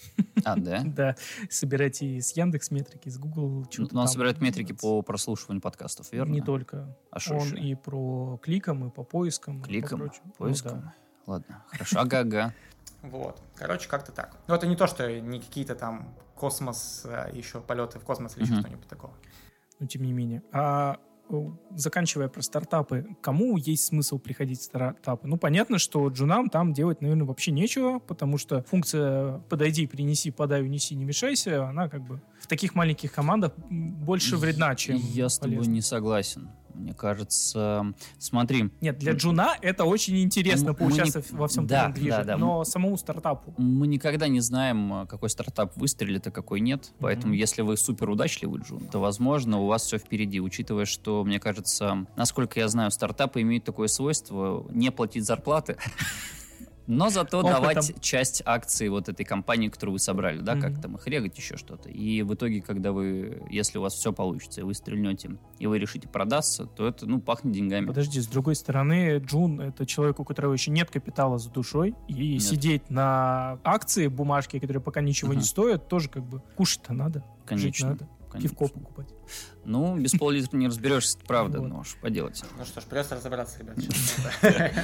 [0.46, 0.84] А, да?
[1.00, 1.16] Да,
[1.50, 3.66] собирать и с Яндекс Метрики, и с Google.
[3.92, 6.34] Но он собирает метрики по прослушиванию подкастов, верно?
[6.34, 6.96] Не только.
[7.10, 7.58] А шо Он еще?
[7.60, 9.62] и про кликом, и по поискам.
[9.64, 10.00] Кликом.
[10.02, 10.92] Ну поиском?
[11.30, 12.00] Ладно, хорошо.
[12.00, 12.54] Ага-ага.
[13.02, 14.36] Вот, короче, как-то так.
[14.48, 18.44] Но это не то, что не какие-то там космос, а, еще полеты в космос или
[18.44, 19.14] еще что-нибудь такого.
[19.80, 20.42] но тем не менее.
[20.52, 20.98] А
[21.76, 25.28] заканчивая про стартапы, кому есть смысл приходить в стартапы?
[25.28, 30.62] Ну, понятно, что джунам там делать, наверное, вообще нечего, потому что функция «подойди, принеси, подай,
[30.64, 35.38] унеси, не мешайся», она как бы в таких маленьких командах больше вредна, чем Я с
[35.38, 35.72] тобой полезна.
[35.72, 36.50] не согласен.
[36.80, 41.68] Мне кажется, смотри, Нет, для джуна это очень интересно Мы- поучаствовать мы не- во всем
[41.68, 42.38] да, движе, да, да.
[42.38, 46.92] но самому стартапу мы никогда не знаем, какой стартап выстрелит, а какой нет.
[47.00, 47.40] Поэтому, Мгм.
[47.40, 50.40] если вы супер удачливый джун, то, возможно, у вас все впереди.
[50.40, 55.78] Учитывая, что, мне кажется, насколько я знаю, стартапы имеют такое свойство не платить зарплаты.
[56.90, 57.62] Но зато Опытом.
[57.62, 60.82] давать часть акций вот этой компании, которую вы собрали, да, как Мгм.
[60.82, 61.88] там их регать, еще что-то.
[61.88, 65.78] И в итоге, когда вы, если у вас все получится, и вы стрельнете, и вы
[65.78, 67.86] решите продаться, то это, ну, пахнет деньгами.
[67.86, 72.34] Подожди, с другой стороны, Джун— это человек, у которого еще нет капитала за душой, и
[72.34, 72.42] Нет.
[72.42, 75.46] сидеть на акции, бумажки, которые пока ничего не Мгм.
[75.46, 77.20] стоят, тоже как бы кушать-то надо,
[77.52, 77.90] жить Конечно.
[77.90, 78.50] надо, конечно.
[78.50, 79.10] пивко покупать.
[79.66, 81.68] Ну, без пол-литра не разберешься, правда, Вот.
[81.68, 82.44] но что поделать.
[82.58, 83.78] Ну что ж, придется разобраться, ребят.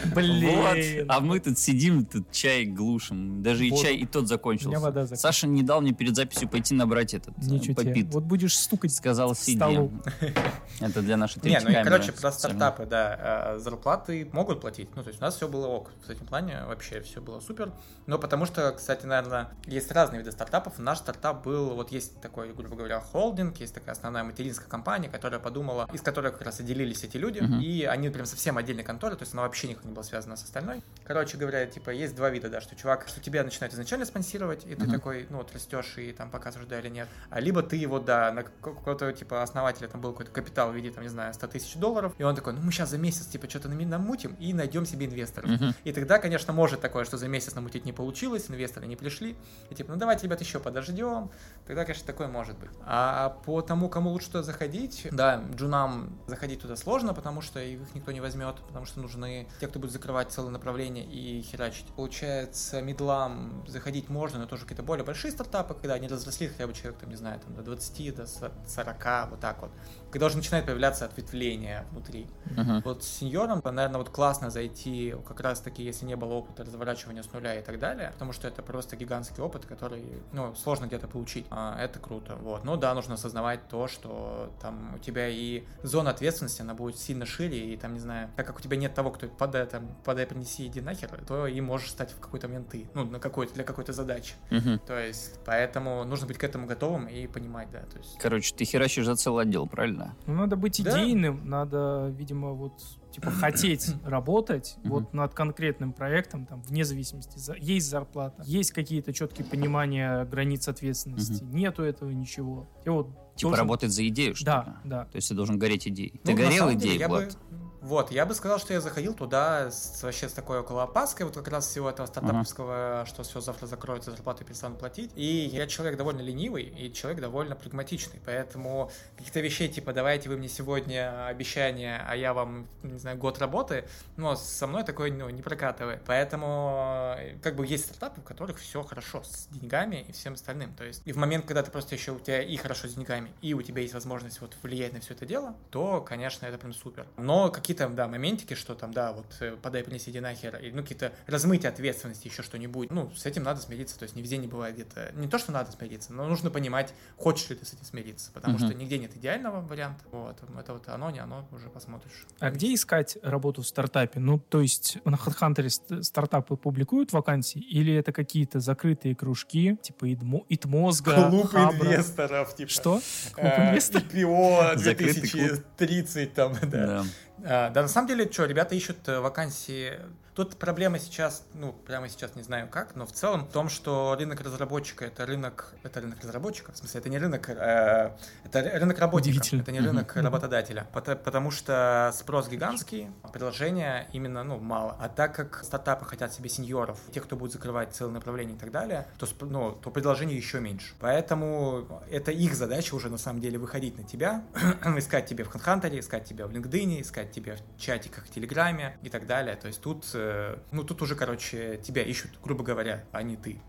[0.16, 1.06] Блин.
[1.10, 3.42] А мы тут сидим, тут чай глушим.
[3.42, 5.16] Даже и чай и тот закончился.
[5.16, 8.14] Саша не дал мне перед записью пойти набрать этот э, попит.
[8.14, 9.60] Вот будешь стукать Сказал, сиди.
[10.80, 14.62] Это для нашей Не, третьей ну и, камеры короче, про стартапы, да, э, зарплаты могут
[14.62, 14.90] платить.
[14.96, 15.92] Ну, то есть у нас все было ок.
[16.06, 17.72] В этом плане вообще все было супер.
[18.08, 20.80] Но потому что, кстати, наверное, есть разные виды стартапов.
[20.80, 25.40] Наш стартап был, вот есть такой, грубо говоря, холдинг, есть такая основная материнская компания, которая
[25.40, 27.62] подумала, из которой как раз отделились эти люди, Мгм.
[27.62, 30.44] и они прям совсем отдельные конторы, то есть она вообще никак не была связана с
[30.44, 30.84] остальной.
[31.06, 34.76] Короче говоря, типа, есть два вида, да, что чувак, что тебя начинает изначально спонсировать, и
[34.76, 34.92] ты Мгм.
[34.94, 37.08] такой, ну, вот растешь и там показываешь, да или нет.
[37.30, 40.92] А либо ты его, да, на какого-то, типа, основателя, там был какой-то капитал в виде,
[40.92, 43.50] там, не знаю, 100 тысяч долларов, и он такой, ну, мы сейчас за месяц, типа,
[43.50, 45.50] что-то намутим и найдем себе инвесторов.
[45.50, 45.74] Мгм.
[45.84, 49.36] И тогда, конечно, может такое, что за месяц намутить не получилось, инвесторы не пришли,
[49.70, 51.30] и типа, ну давайте, ребят, еще подождем.
[51.68, 52.70] Тогда, конечно, такое может быть.
[52.86, 57.80] А по тому, кому лучше туда заходить, да, джунам заходить туда сложно, потому что их
[57.94, 61.88] никто не возьмет, потому что нужны те, кто будет закрывать целое направление и херачить.
[61.96, 66.74] Получается, мидлам заходить можно, но тоже какие-то более большие стартапы, когда они разросли хотя бы
[66.74, 69.72] человек, там, не знаю, там, до 20, до 40, вот так вот.
[70.16, 72.28] Когда уже начинает появляться ответвление внутри.
[72.46, 72.82] Мгм.
[72.86, 77.22] Вот с сеньором, наверное, вот классно зайти, как раз таки, если не было опыта разворачивания
[77.22, 81.10] с нуля и так далее, потому что это просто гигантский опыт, который, ну, сложно где-то
[81.10, 81.46] получить.
[81.50, 82.64] А, это круто, вот.
[82.64, 87.26] Но да, нужно осознавать то, что там у тебя и зона ответственности, она будет сильно
[87.26, 90.26] шире, и там, не знаю, так как у тебя нет того, кто подай, там, подай,
[90.26, 93.66] принеси, иди нахер, то и можешь стать в какой-то момент ты, ну, на какой-то, для
[93.66, 94.36] какой-то задачи.
[94.50, 94.80] Мгм.
[94.80, 98.18] То есть, поэтому нужно быть к этому готовым и понимать, да, то есть...
[98.18, 100.05] Короче, ты херачишь за целый отдел, правильно?
[100.28, 100.92] Ну, надо быть Да.
[101.04, 102.74] идейным, надо, видимо, вот
[103.12, 109.14] типа хотеть работать вот над конкретным проектом, там, вне зависимости, за- есть зарплата, есть какие-то
[109.14, 112.68] четкие понимания границ ответственности, нету этого ничего.
[112.86, 114.90] И вот Типа должен- работать за идею, что Да, ли?
[114.90, 115.06] да.
[115.06, 116.20] То есть ты должен гореть идеей.
[116.24, 117.38] Ну, Ты горел идеей, я бы- Влад?
[117.86, 121.36] Вот, я бы сказал, что я заходил туда с, вообще с такой около опаской, вот
[121.36, 125.12] как раз всего этого стартаповского, что все завтра закроется, зарплаты перестанут платить.
[125.16, 125.24] И
[125.54, 130.50] я человек довольно ленивый и человек довольно прагматичный, поэтому каких-то вещей типа давайте вы мне
[130.50, 135.44] сегодня обещание, а я вам, не знаю, год работы, ну, со мной такое ну, не
[135.44, 136.02] прокатывает.
[136.08, 140.74] Поэтому э, как бы есть стартапы, в которых все хорошо с деньгами и всем остальным.
[140.74, 143.32] То есть и в момент, когда ты просто еще у тебя и хорошо с деньгами,
[143.44, 146.74] и у тебя есть возможность вот влиять на все это дело, то, конечно, это прям
[146.74, 147.06] супер.
[147.18, 150.82] Но какие-то, да, моментики, что там, да, вот э, подай, принеси, иди нахер, и, ну,
[150.82, 154.48] какие-то размытия ответственности, еще что-нибудь, ну, с этим надо смириться, то есть не везде не
[154.48, 157.84] бывает где-то, не то, что надо смириться, но нужно понимать, хочешь ли ты с этим
[157.86, 158.66] смириться, потому Мгм.
[158.68, 162.26] что нигде нет идеального варианта, вот, это вот оно, не оно, уже посмотришь.
[162.40, 164.20] А где искать работу в стартапе?
[164.20, 170.06] Ну, то есть на HeadHunter ст- стартапы публикуют вакансии или это какие-то закрытые кружки, типа
[170.06, 171.12] Идмо- Итмозга,
[171.48, 171.72] Хабра?
[171.94, 172.70] инвесторов, типа.
[172.72, 173.02] Что?
[173.38, 174.00] э, место.
[174.00, 175.42] IPO Закрытый клуб.
[175.78, 177.04] 2030 там, да.
[177.46, 177.68] Да.
[177.68, 179.94] А, Да, на самом деле, что, ребята ищут э, вакансии.
[180.36, 184.18] Тут проблема сейчас, ну, прямо сейчас не знаю как, но в целом в том, что
[184.20, 188.12] рынок разработчика это рынок, это рынок разработчика, в смысле, это не рынок, э,
[188.44, 189.62] это рынок Удивительно.
[189.62, 194.98] это не рынок работодателя, Пото- потому что спрос гигантский, предложения именно, ну, мало.
[195.00, 198.72] А так как стартапы хотят себе сеньоров, тех, кто будет закрывать целое направление и так
[198.72, 200.96] далее, то, ну, то предложений еще меньше.
[201.00, 204.44] Поэтому это их задача уже на самом деле выходить на тебя,
[204.98, 209.10] искать тебе в HeadHunter, искать тебя в LinkedIn, искать тебя в чатиках, в Телеграме и
[209.10, 209.56] так далее.
[209.56, 210.25] То есть тут, э,
[210.72, 213.60] ну, тут уже, короче, тебя ищут, грубо говоря, а не ты.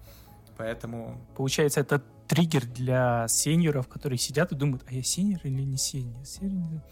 [0.57, 5.77] Поэтому Получается, это триггер для сеньоров, которые сидят и думают, а я сеньор или не
[5.77, 6.25] сеньор?
[6.25, 6.83] Сеньор?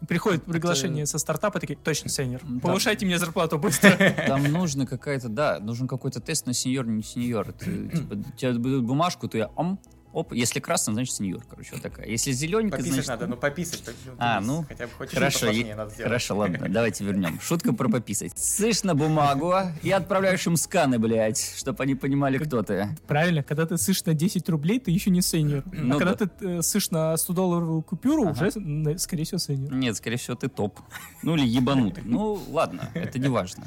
[0.00, 2.60] И приходит приглашение со стартапа, такие, точно сеньор, Да.
[2.60, 3.90] повышайте мне зарплату быстро.
[4.26, 7.52] Там нужно какая-то, да, нужен какой-то тест на сеньор, не сеньор.
[7.52, 9.78] Ты, типа, тебе дают бумажку, ты ам,
[10.12, 12.06] оп, если красный, значит сеньор, короче, вот такая.
[12.06, 13.08] Если зелененькая, пописать значит...
[13.08, 13.82] надо, ну пописать.
[14.06, 16.08] ну, А, ну, хотя бы хоть Хорошо, е- надо сделать.
[16.08, 17.40] хорошо, ладно, давайте вернем.
[17.40, 18.36] Шутка про пописать.
[18.38, 22.88] Сышь на бумагу и отправляешь им сканы, блядь, чтобы они понимали, кто ты.
[23.06, 25.64] Правильно, когда ты сышь на 10 рублей, ты еще не сеньор.
[25.72, 26.26] Ну а когда да.
[26.26, 28.48] ты э, сышь на 100-долларовую купюру, Ага.
[28.48, 29.72] уже, скорее всего, сеньор.
[29.72, 30.78] Нет, скорее всего, ты топ.
[31.22, 32.02] Ну или ебанутый.
[32.04, 33.64] Ну, ладно, это не важно.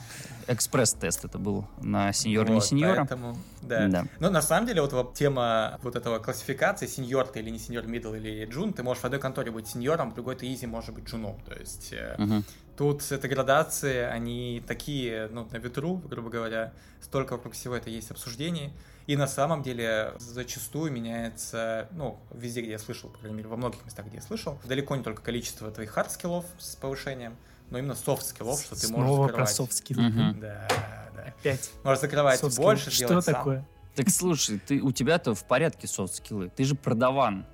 [0.48, 2.98] Экспресс-тест это был на сеньора, не Вот, сеньора.
[2.98, 3.88] Поэтому, да.
[3.88, 4.06] Да.
[4.20, 7.86] Ну, на самом деле, вот, вот тема вот этого классификации, сеньор ты или не сеньор,
[7.88, 10.94] мидл или джун, ты можешь в одной конторе быть сеньором, в другой ты easy может
[10.94, 11.40] быть джуном.
[11.42, 12.44] То есть Мгм.
[12.78, 18.12] тут это градации, они такие, ну, на ветру, грубо говоря, столько вокруг всего это есть
[18.12, 18.74] обсуждений.
[19.08, 23.56] И на самом деле зачастую меняется, ну, везде, где я слышал, по крайней мере, во
[23.56, 27.36] многих местах, где я слышал, далеко не только количество твоих хард-скиллов с повышением,
[27.70, 29.56] но именно софт-скиллов, что ты можешь Снова про закрывать.
[29.56, 30.02] софт-скиллы.
[30.10, 30.40] Мгм.
[30.40, 30.68] Да,
[31.16, 31.22] да.
[31.28, 31.72] Опять.
[31.84, 33.34] Можешь закрывать больше, Что делать сам.
[33.36, 33.68] такое?
[33.96, 36.50] Так слушай, ты, у тебя-то в порядке софт-скиллы.
[36.50, 37.46] Ты же продаван.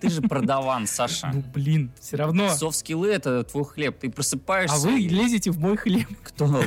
[0.00, 1.30] Ты же продаван, Саша.
[1.32, 2.48] Ну, блин, все равно.
[2.50, 3.98] Софт-скиллы— это твой хлеб.
[4.00, 4.76] Ты просыпаешься...
[4.76, 6.08] А вы и- лезете в мой хлеб.
[6.24, 6.64] Кто вы?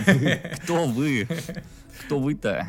[0.63, 1.27] Кто вы?
[2.05, 2.67] Кто вы-то?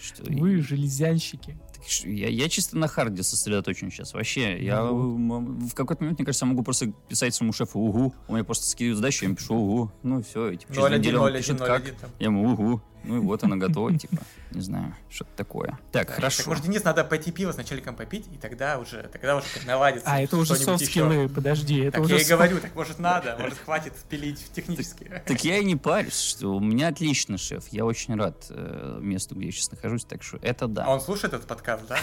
[0.00, 1.56] Что, Вы железянщики.
[2.04, 4.14] Я, я чисто на харде сосредоточен сейчас.
[4.14, 8.14] Вообще, я Ну в какой-то момент, мне кажется, я могу просто писать своему шефу «Угу».
[8.28, 9.92] Он мне просто скидывает задачу, я ему пишу «Угу».
[10.02, 11.82] Ну, все, и типа, через 0-1, неделю он 0-1, пишет 0-1 «Как?».
[12.00, 12.10] там.
[12.18, 12.80] Я ему «Угу».
[13.04, 14.18] Ну и вот она готова, типа.
[14.50, 15.78] Не знаю, что-то такое.
[15.92, 16.38] Так, Так, хорошо.
[16.38, 19.66] Так, может, Денис, надо пойти пиво с начальником попить, и тогда уже, тогда уже как
[19.66, 20.08] наладится.
[20.10, 21.80] А, это уже софт-скиллы, подожди.
[21.80, 25.22] Это Так уже я и говорю, так может надо, может хватит пилить технически.
[25.26, 27.68] Так я и не парюсь, что у меня отличный шеф.
[27.70, 30.88] Я очень рад э, месту, где я сейчас нахожусь, так что это А да.
[30.88, 31.98] он слушает этот подкаст, да?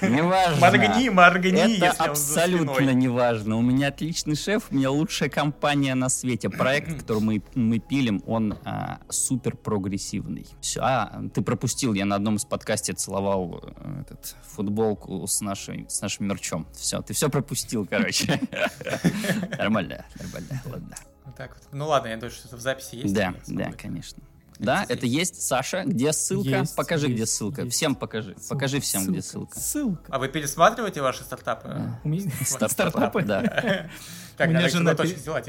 [0.00, 0.60] Неважно.
[0.60, 3.56] Моргни, моргни, Это если он за абсолютно неважно.
[3.56, 6.48] У меня отличный шеф, у меня лучшая компания на свете.
[6.48, 10.46] Проект, который мы, мы пилим, он а, супер прогрессивный.
[10.60, 10.80] Всё.
[10.82, 16.00] А, ты пропустил, я на одном из подкастов целовал э, этот, футболку с, нашей, с
[16.00, 16.66] нашим мерчом.
[16.72, 18.40] Все, ты все пропустил, короче.
[19.58, 20.96] Нормально, нормально, ладно.
[21.24, 21.68] Вот так вот.
[21.72, 23.14] Ну ладно, я думаю, что это в записи есть.
[23.14, 24.22] Да, да, конечно.
[24.62, 25.42] Да, это есть.
[25.42, 26.48] Саша, где ссылка?
[26.48, 27.62] Есть, покажи, где есть, ссылка.
[27.62, 27.74] есть.
[27.76, 28.34] Всем покажи.
[28.48, 29.58] Покажи всем, где ссылка.
[29.58, 30.02] Ссылка.
[30.08, 31.76] А вы пересматриваете ваши стартапы?
[32.44, 33.22] Стартапы?
[33.22, 33.88] Да.
[34.34, 35.48] Так, У меня надо их жена точно пере- сделать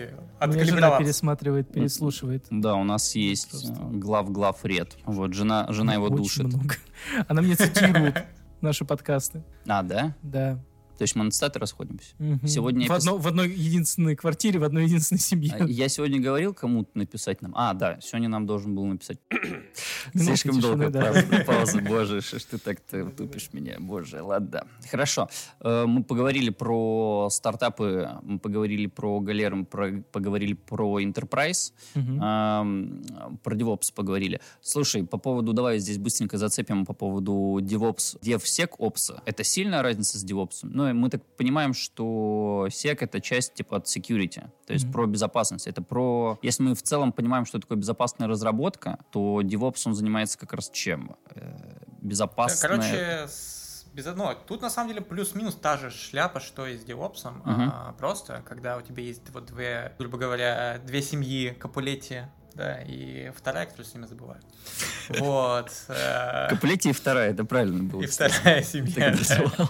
[0.65, 2.45] жена пересматривает, переслушивает.
[2.49, 3.71] Да, у нас есть Просто.
[3.71, 4.97] э, глав-глав ред.
[5.05, 6.43] Вот, жена, жена его Очень душит.
[6.43, 6.75] много.
[7.29, 8.25] Она мне цитирует
[8.59, 9.41] наши подкасты.
[9.65, 10.13] А, да?
[10.21, 10.59] Да.
[10.97, 12.13] То есть мы на цитаты расходимся.
[12.19, 12.47] Мгм.
[12.47, 15.55] Сегодня в, пис- одно- в одной единственной квартире, в одной единственной семье.
[15.59, 17.53] А, Я сегодня говорил кому-то написать нам.
[17.55, 19.17] А, да, сегодня нам должен был написать.
[20.15, 21.13] Слишком долго да.
[21.47, 21.81] пауза.
[21.81, 23.77] Боже, что ж ты так-то тупишь меня.
[23.79, 24.67] Боже, ладно.
[24.89, 25.29] Хорошо.
[25.61, 31.73] Э, Мы поговорили про стартапы, мы поговорили про галеры, мы про- поговорили про Enterprise.
[31.95, 33.03] Ам,
[33.43, 34.39] Про DevOps поговорили.
[34.61, 39.21] Слушай, по поводу, давай здесь быстренько зацепим по поводу DevOps, DevSecOps.
[39.25, 40.59] Это сильная разница с DevOps?
[40.63, 44.93] Ну, мы так понимаем, что Sec— это часть типа от security, то есть Мгм.
[44.93, 45.67] про безопасность.
[45.67, 46.37] Это про...
[46.41, 50.69] Если мы в целом понимаем, что такое безопасная разработка, то DevOps, он занимается как раз
[50.69, 51.15] чем?
[51.35, 51.57] Э,
[52.01, 52.69] Безопасная...
[52.69, 54.33] Короче, с- без одного.
[54.33, 57.29] Тут на самом деле плюс-минус та же шляпа, что и с DevOps.
[57.45, 57.71] Мгм.
[57.73, 62.21] А, просто, когда у тебя есть вот две, грубо говоря, две семьи Капулетти,
[62.55, 64.41] да, и вторая, которую с ними забываю.
[65.19, 65.69] Вот.
[65.89, 68.01] э, Каплети и вторая, это правильно было.
[68.01, 69.11] И вторая Так семья.
[69.11, 69.69] да.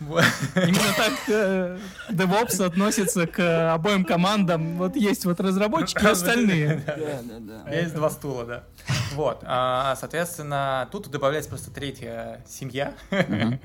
[0.00, 4.78] Именно так э, DevOps относится к обоим командам.
[4.78, 6.82] Вот есть вот разработчики и остальные.
[6.86, 7.70] Да, да, да.
[7.70, 8.64] Есть два стула, да.
[9.12, 9.40] Вот.
[9.42, 12.94] а, Соответственно, тут добавляется просто третья семья,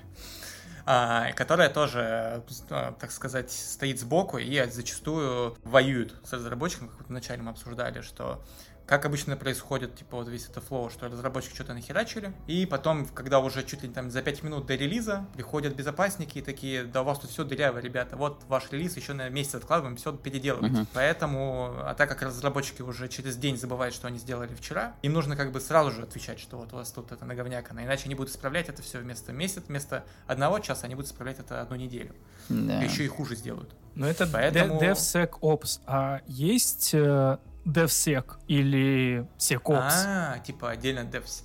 [0.86, 7.08] а, которая тоже, а, так сказать, стоит сбоку и зачастую воюет с разработчиком, как вот
[7.08, 8.44] вначале мы обсуждали, что
[8.86, 13.40] как обычно происходит, типа, вот весь это флоу, что разработчики что-то нахерачили, и потом, когда
[13.40, 17.02] уже чуть ли не там за 5 минут до релиза, приходят безопасники и такие, да
[17.02, 20.74] у вас тут все дыряво, ребята, вот ваш релиз еще на месяц откладываем, все переделываем.
[20.74, 20.88] Мгм.
[20.94, 25.36] Поэтому, а так как разработчики уже через день забывают, что они сделали вчера, им нужно
[25.36, 28.32] как бы сразу же отвечать, что вот у вас тут это наговнякано, иначе они будут
[28.32, 32.14] исправлять это все вместо месяца, вместо одного часа, они будут исправлять это одну неделю.
[32.50, 32.82] Да.
[32.82, 33.76] Еще и хуже сделают.
[33.96, 35.80] Но это Поэтому- DevSecOps.
[35.88, 39.92] А есть э, DevSec или SecOps?
[40.06, 41.44] А, типа отдельно DevS.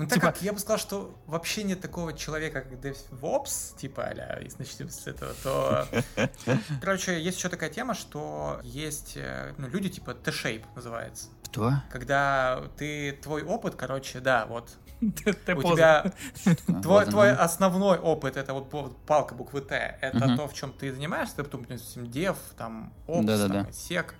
[0.00, 4.04] Ну, так Типа- как я бы сказал, что вообще нет такого человека, как DevOps, типа,
[4.04, 5.86] а если начнем с этого, то...
[6.80, 11.28] Короче, есть еще такая тема, что есть э, ну, люди, типа, T-shape называется.
[11.44, 11.74] Кто?
[11.92, 16.10] Когда ты, твой опыт, короче, да, вот, Ты- ты у тебя
[16.82, 18.70] Твой, твой основной опыт это вот
[19.04, 19.98] палка буквы Т.
[20.00, 24.14] Это то, в чем ты занимаешься, допустим, дев, там, опс, сек.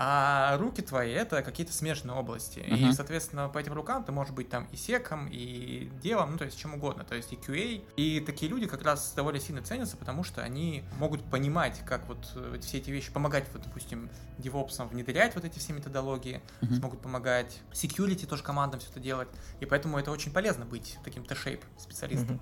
[0.00, 2.60] А руки твои это какие-то смежные области.
[2.60, 2.92] И, Мгм.
[2.92, 6.56] соответственно, по этим рукам ты можешь быть там и секом, и девом, ну, то есть
[6.56, 7.02] чем угодно.
[7.02, 7.82] То есть и QA.
[7.96, 12.30] И такие люди как раз довольно сильно ценятся, потому что они могут понимать, как вот
[12.36, 16.76] э, все эти вещи, помогать, вот, допустим, девопсам внедрять вот эти все методологии, Мгм.
[16.76, 19.28] смогут помогать security тоже командам все это делать.
[19.58, 22.40] И поэтому это очень полезно быть таким T-shape специалистом.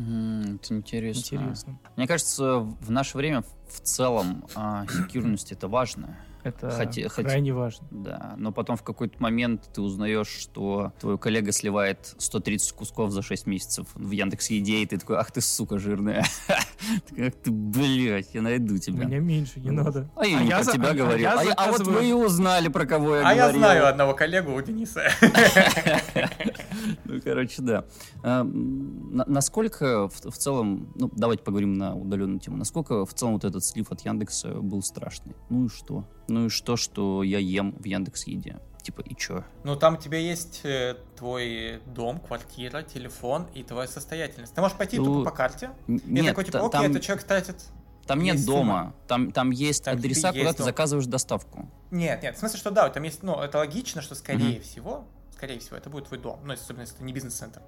[0.00, 1.36] М, Это интересно.
[1.36, 1.78] Интересно.
[1.94, 6.18] Мне кажется, в наше время в целом а, секьюрность это важно.
[6.44, 7.86] Это хоте- крайне важно.
[7.90, 13.22] Да, но потом в какой-то момент ты узнаешь, что твой коллега сливает 130 кусков за
[13.22, 16.24] 6 месяцев в Яндекс Еде, и ты такой, ах ты сука жирная.
[17.08, 19.04] Ты Ах ты, блядь, я найду У тебя.
[19.04, 20.10] меня меньше, не надо.
[20.16, 21.28] А я не про тебя а- говорил.
[21.28, 23.60] А А вот вы и узнали, про кого я А я говорил.
[23.60, 25.02] знаю одного коллегу у Дениса.
[27.04, 27.84] Ну, короче, да.
[28.22, 33.64] А, Насколько в целом, ну, давайте поговорим на удаленную тему, насколько в целом вот этот
[33.64, 35.34] слив от Яндекса был страшный?
[35.50, 36.04] Ну и что?
[36.28, 38.58] Ну и что, что я ем в Яндекс Еде?
[38.82, 39.44] Типа, и чё?
[39.62, 44.54] Ну, там у тебя есть э, твой дом, квартира, телефон и твоя состоятельность.
[44.54, 47.02] Ты можешь пойти Ну, тупо по карте, Н- и Нет, такой, типа, окей, там, этот
[47.02, 47.56] человек тратит...
[48.08, 50.64] там нет есть дома, там, там есть Там адреса, есть куда ты дом.
[50.66, 51.68] заказываешь доставку.
[51.92, 55.60] Нет, нет, в смысле, что да, там есть, ну, это логично, что скорее всего, скорее
[55.60, 56.40] всего, это будет твой дом.
[56.44, 57.62] Ну, особенно если это не бизнес-центр.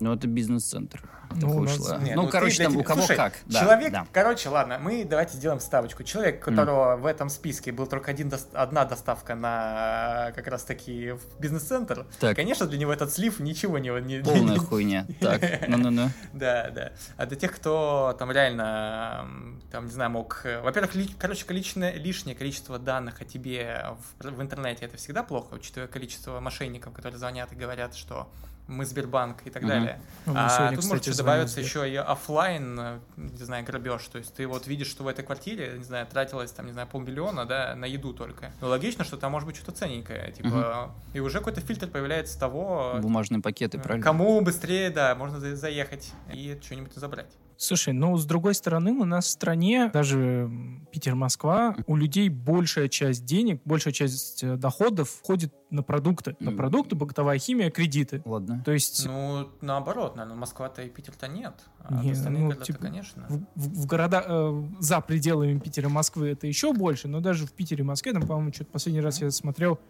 [0.00, 1.02] Ну, это бизнес-центр.
[1.34, 1.98] Ну, у вышло.
[1.98, 3.34] Нет, ну, ты короче, там у тебя- кого Слушай, как.
[3.46, 4.06] Да, человек, да.
[4.12, 6.02] короче, ладно, мы давайте сделаем ставочку.
[6.04, 11.10] Человек, у которого в этом списке был только один, одна доставка на как раз таки
[11.12, 12.34] в бизнес-центр, Так.
[12.36, 13.90] конечно, для него этот слив ничего не...
[14.00, 15.06] не- Полная не- хуйня.
[15.20, 16.08] Так, ну-ну-ну.
[16.32, 16.92] Да, да.
[17.18, 19.26] А для тех, кто там реально,
[19.70, 20.46] там, не знаю, мог...
[20.62, 23.84] Во-первых, ли- короче, количественное, лишнее количество данных о тебе
[24.20, 28.30] в, в интернете это всегда плохо, учитывая количество мошенников, которые звонят и говорят, что
[28.68, 29.68] мы Сбербанк и так Мгм.
[29.70, 30.00] далее.
[30.26, 34.02] Ну, А сегодня, тут может кстати, звонил добавиться еще и офлайн, не знаю, грабеж.
[34.12, 36.86] То есть ты вот видишь, что в этой квартире, не знаю, тратилось там, не знаю,
[36.86, 38.52] полмиллиона, да, на еду только.
[38.60, 40.30] Ну, логично, что там может быть что-то ценненькое.
[40.32, 44.04] Типа, и уже какой-то фильтр появляется того, Бумажные пакеты, э, правильно?
[44.04, 47.30] кому быстрее, да, можно за- заехать и что-нибудь забрать.
[47.60, 50.48] Слушай, ну, с другой стороны, у нас в стране, даже
[50.92, 56.36] Питер-Москва, у людей большая часть денег, большая часть э, доходов входит на продукты.
[56.38, 58.22] На продукты, бытовая химия, кредиты.
[58.24, 58.62] Ладно.
[58.64, 61.54] То есть Ну, наоборот, наверное, Москва-то и Питер-то нет.
[61.80, 63.26] А Не, остальные ну, города-то, типа, конечно.
[63.28, 67.44] в, в- в города э, за пределами Питера и Москвы это еще больше, но даже
[67.44, 69.80] в Питере и Москве, там, по-моему, что-то последний раз я смотрел,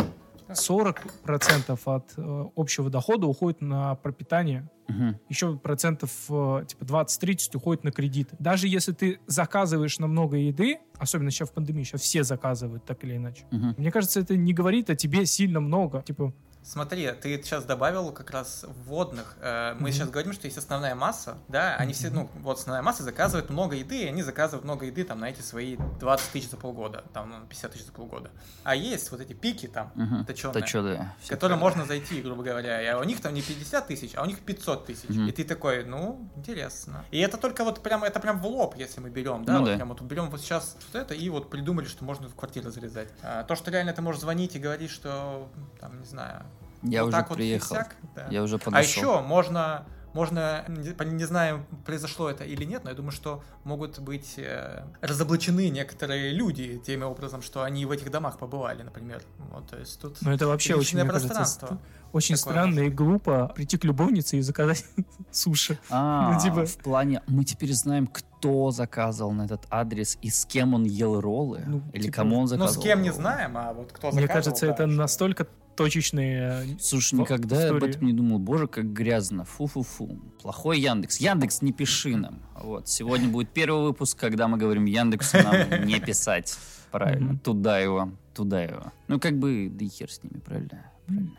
[0.48, 5.18] 40% от э, общего дохода уходит на пропитание Мгм.
[5.28, 8.36] еще процентов э, типа 20-30 уходит на кредиты.
[8.38, 13.04] Даже если ты заказываешь на много еды, особенно сейчас в пандемии, сейчас все заказывают так
[13.04, 13.44] или иначе.
[13.50, 13.74] Мгм.
[13.76, 16.02] Мне кажется, это не говорит о тебе сильно много.
[16.02, 16.32] Типа,
[16.62, 19.36] Смотри, ты сейчас добавил как раз вводных.
[19.40, 19.92] Э, Мы Мгм.
[19.92, 23.76] сейчас говорим, что есть основная масса, да, они все, ну, вот основная масса заказывает много
[23.76, 27.30] еды, и они заказывают много еды там на эти свои 20 тысяч за полгода, там
[27.30, 28.30] ну, 50 тысяч за полгода.
[28.64, 30.26] А есть вот эти пики там, Мгм.
[30.26, 31.14] точеные, Точёные.
[31.22, 34.26] в которые можно зайти, грубо говоря, и у них там не 50 тысяч, а у
[34.26, 35.08] них 500 тысяч.
[35.08, 35.28] Мгм.
[35.28, 37.04] И ты такой, ну, интересно.
[37.10, 39.66] И это только вот прям, это прям в лоб, если мы берем, да, Ну вот
[39.70, 39.76] да.
[39.76, 43.08] прям вот берем вот сейчас что это, и вот придумали, что можно в квартиру залезать.
[43.22, 45.48] А, то, что реально ты можешь звонить и говорить, что,
[45.80, 46.42] там, не знаю,
[46.82, 47.76] Я вот уже так вот приехал.
[47.76, 48.26] сяк, да.
[48.30, 49.02] Я уже А подошел.
[49.02, 53.98] еще можно, можно, не, не знаю, произошло это или нет, но я думаю, что могут
[53.98, 59.22] быть э, разоблачены некоторые люди тем образом, что они в этих домах побывали, например.
[59.50, 61.66] Вот, то есть тут ну это вообще очень, мне кажется, пространство.
[61.76, 61.80] ст-
[62.12, 64.82] очень Такое странно и глупо прийти к любовнице и заказать
[65.30, 65.78] суши.
[65.90, 70.46] А, Ну, типа- в плане, мы теперь знаем, кто заказывал на этот адрес и с
[70.46, 72.80] кем он ел роллы, Ну, или типа, кому он Ну, заказывал.
[72.82, 73.20] с кем не роллы.
[73.20, 75.46] знаем, а вот кто Мне заказывал, кажется, да, это что- настолько
[75.78, 76.64] точечные...
[76.64, 77.90] э, Слушай, никогда я об истории.
[77.94, 78.38] этом не думал.
[78.38, 79.44] Боже, как грязно.
[79.44, 80.18] Фу-фу-фу.
[80.42, 81.18] Плохой Яндекс.
[81.18, 82.42] Яндекс, не пиши нам.
[82.60, 82.88] Вот.
[82.88, 86.58] Сегодня будет первый выпуск, когда мы говорим Яндексу нам не писать.
[86.90, 87.38] Правильно.
[87.38, 88.10] Туда его.
[88.34, 88.92] Туда его.
[89.08, 90.84] Ну, как бы, да и хер с ними, правильно?
[91.06, 91.30] Правильно.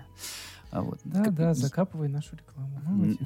[0.72, 1.00] А вот.
[1.04, 3.18] Да, Как- да, закапывай нашу рекламу.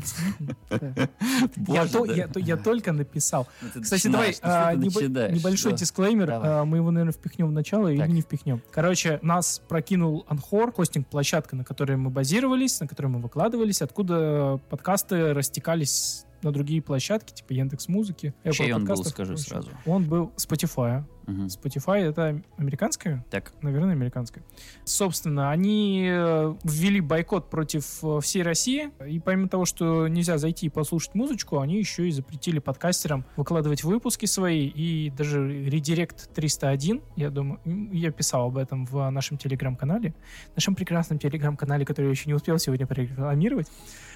[2.40, 3.48] Я только написал.
[3.62, 6.30] Ну, Кстати, давай а, небольшой дисклеймер.
[6.32, 8.62] А, Мы его, наверное, впихнем в начало или не впихнем.
[8.72, 15.34] Короче, нас прокинул Анхор, хостинг-площадка, на которой мы базировались, на которой мы выкладывались, откуда подкасты
[15.34, 18.34] растекались на другие площадки, типа Яндекс Музыки.
[18.52, 19.70] Чей он был, скажи сразу.
[19.86, 21.04] Он был Spotify.
[21.28, 21.46] Мгм.
[21.46, 23.26] Spotify это американская?
[23.30, 23.54] Так.
[23.62, 24.44] Наверное, американская.
[24.84, 28.92] Собственно, они э, ввели бойкот против э, всей России.
[29.08, 33.84] И помимо того, что нельзя зайти и послушать музычку, они еще и запретили подкастерам выкладывать
[33.84, 34.68] выпуски свои.
[34.68, 37.60] И даже редирект 301, я думаю,
[37.94, 40.14] я писал об этом в нашем телеграм-канале.
[40.56, 43.68] Нашем прекрасном телеграм-канале, который я еще не успел сегодня прорекламировать.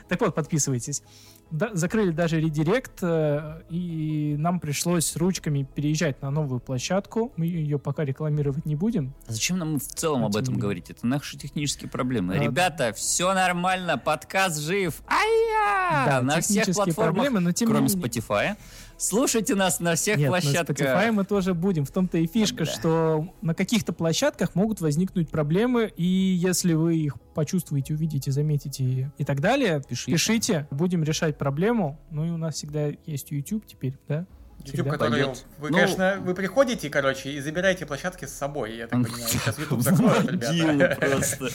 [0.08, 1.04] Так вот, подписывайтесь.
[1.52, 7.32] Да, закрыли даже редирект, э, и нам пришлось ручками переезжать на новую площадку.
[7.38, 9.14] Мы ее пока рекламировать не будем.
[9.28, 10.90] А зачем нам в целом А об этом говорить?
[10.90, 12.36] Это наши технические проблемы.
[12.36, 15.02] А, Ребята, все нормально, подкаст жив.
[15.08, 16.06] Ай-я!
[16.06, 18.58] Да, на всех платформах, проблемы, но тем кроме Spotify.
[18.98, 20.80] Слушайте нас на всех Нет, площадках.
[20.80, 21.86] на Spotify мы тоже будем.
[21.86, 22.72] В том-то и фишка, Да.
[22.72, 29.24] что на каких-то площадках могут возникнуть проблемы, и если вы их почувствуете, увидите, заметите и
[29.24, 30.12] так далее, Пишите.
[30.12, 32.00] пишите, будем решать проблему.
[32.10, 34.26] Ну и у нас всегда есть YouTube теперь, да?
[34.66, 35.24] YouTube, который...
[35.24, 35.46] Пойдет.
[35.60, 39.28] Вы, Ну- конечно, вы приходите, короче, и забираете площадки с собой, я так понимаю.
[39.28, 40.96] Сейчас YouTube закроют, Могилу ребята.
[41.38, 41.50] просто.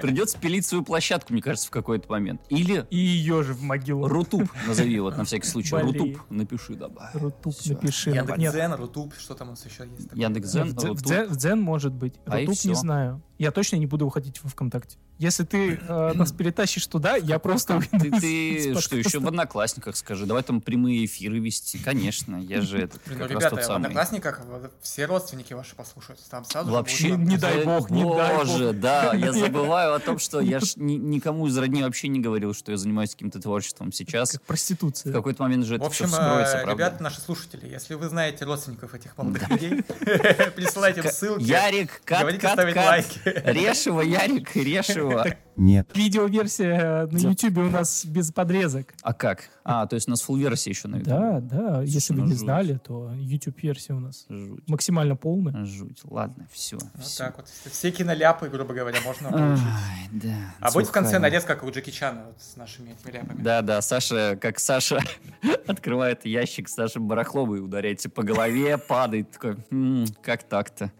[0.00, 2.40] Придется пилить свою площадку, мне кажется, в какой-то момент.
[2.48, 4.06] Или И ее же в могилу.
[4.08, 5.76] Рутуб, назови вот на всякий случай.
[5.76, 7.10] Рутуб, напиши добавь.
[7.14, 8.10] Рутуб напиши.
[8.10, 10.08] Яндекс.Дзен, Рутуб, что там у нас еще есть?
[10.12, 12.14] Яндекс.Дзен, в, Дзен может быть.
[12.26, 13.22] А Рутуб не знаю.
[13.38, 14.96] Я точно не буду выходить во ВКонтакте.
[15.18, 19.96] Если ты э, нас перетащишь туда, я просто Ты, уйду ты что, еще в Одноклассниках
[19.96, 20.26] скажи?
[20.26, 21.78] Давай там прямые эфиры вести.
[21.78, 23.76] Конечно, я же Блин, ну, как раз ребята, тот в самый.
[23.88, 26.20] Одноклассниках вот все родственники ваши послушают.
[26.30, 28.80] Там сразу Вообще, Не дай бог, не дай Боже, бог.
[28.80, 32.54] да, я забываю о том, что я ж ни- никому из родни вообще не говорил,
[32.54, 34.32] что я занимаюсь каким-то творчеством сейчас.
[34.32, 35.12] Как проституция.
[35.12, 36.82] В какой-то момент же В это общем, все вскроется, э, правда.
[36.84, 39.82] ребята, наши слушатели, если вы знаете родственников этих молодых людей,
[40.56, 41.42] присылайте им ссылки.
[41.42, 42.86] Ярик, кат, кат, ставить кат.
[42.86, 43.20] лайки.
[43.44, 45.24] Решева, Ярик, Решева.
[45.56, 45.90] Нет.
[45.94, 48.94] Видеоверсия на За- YouTube у нас без подрезок.
[49.02, 49.48] А как?
[49.64, 51.08] А, то есть у нас full версия еще на YouTube.
[51.08, 51.82] Да, да.
[51.82, 54.68] Если вы ну не знали, то YouTube-версия у нас Жуть.
[54.68, 55.64] максимально полная.
[55.64, 56.00] Жуть.
[56.04, 56.76] Ладно, все.
[56.76, 57.48] Вот так вот.
[57.72, 59.64] Все киноляпы, грубо говоря, можно получить.
[60.12, 60.34] Да.
[60.60, 63.42] А будет в конце нарезка, как у Джеки Чана, с нашими этими ляпами.
[63.42, 65.00] Да, да, Саша, как Саша
[65.66, 70.92] открывает ящик с нашим барахлом и ударяется по голове, падает, такой, «М, как так-то?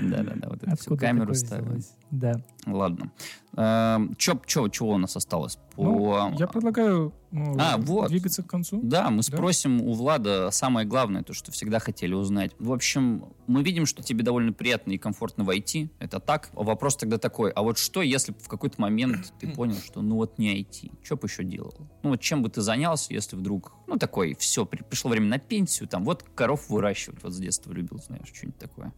[0.00, 1.92] Да-да-да, вот это Откуда камеру взялось?
[2.10, 2.40] Да.
[2.66, 3.12] Ладно.
[3.56, 5.58] Эм, Чё, чё, чего у нас осталось?
[5.74, 5.82] По...
[5.82, 8.08] Ну, я предлагаю ну, А, вот.
[8.08, 8.80] двигаться к концу.
[8.82, 12.52] Да, мы спросим у Влада самое главное, то, что всегда хотели узнать.
[12.58, 15.90] В общем, мы видим, что тебе довольно приятно и комфортно войти.
[15.98, 16.50] Это так.
[16.52, 20.38] Вопрос тогда такой, а вот что, если в какой-то момент ты понял, что ну вот
[20.38, 21.74] не IT, что бы еще делал?
[22.02, 25.88] Ну вот чем бы ты занялся, если вдруг, ну такой, все, пришло время на пенсию,
[25.88, 28.92] там, вот коров выращивать, вот с детства любил, знаешь, что-нибудь такое.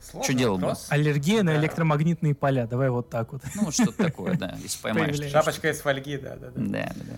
[0.00, 0.72] Сложный Чё делал бы?
[0.88, 1.60] Аллергия на Да.
[1.60, 2.66] электромагнитные поля.
[2.66, 3.42] Давай вот так вот.
[3.54, 5.30] Ну что-то такое, да, если поймаешь.
[5.30, 6.60] Шапочка из фольги, да, да, да.
[6.60, 7.16] Да, да, да.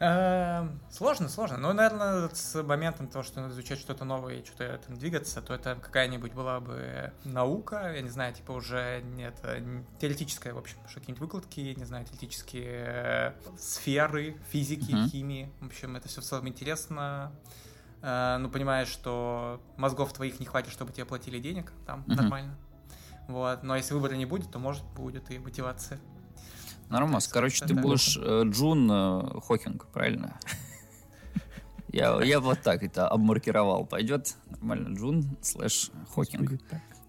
[0.00, 1.56] Эм, Сложно, сложно.
[1.58, 5.54] Ну, наверное, с моментом того, что надо изучать что-то новое и что-то там двигаться, то
[5.54, 9.60] это какая-нибудь была бы наука, я не знаю, типа уже нет, э,
[10.00, 15.50] теоретическая, в общем, что какие-нибудь выкладки, не знаю, теоретические э, сферы, физики, химии.
[15.60, 17.32] В общем, это все в целом интересно.
[18.02, 22.16] Э, Ну, понимаешь, что мозгов твоих не хватит, чтобы тебе платили денег, там Мгм.
[22.16, 22.58] нормально.
[23.28, 23.62] Вот.
[23.62, 25.98] Но если выбора не будет, то может будет и мотивация.
[26.88, 27.82] Нормас, короче, ты да.
[27.82, 30.38] будешь э, Джун э, Хокинг, правильно?
[31.90, 33.86] Я, я вот так это обмаркировал.
[33.86, 34.94] Пойдет нормально.
[34.94, 36.60] Джун slash Хокинг.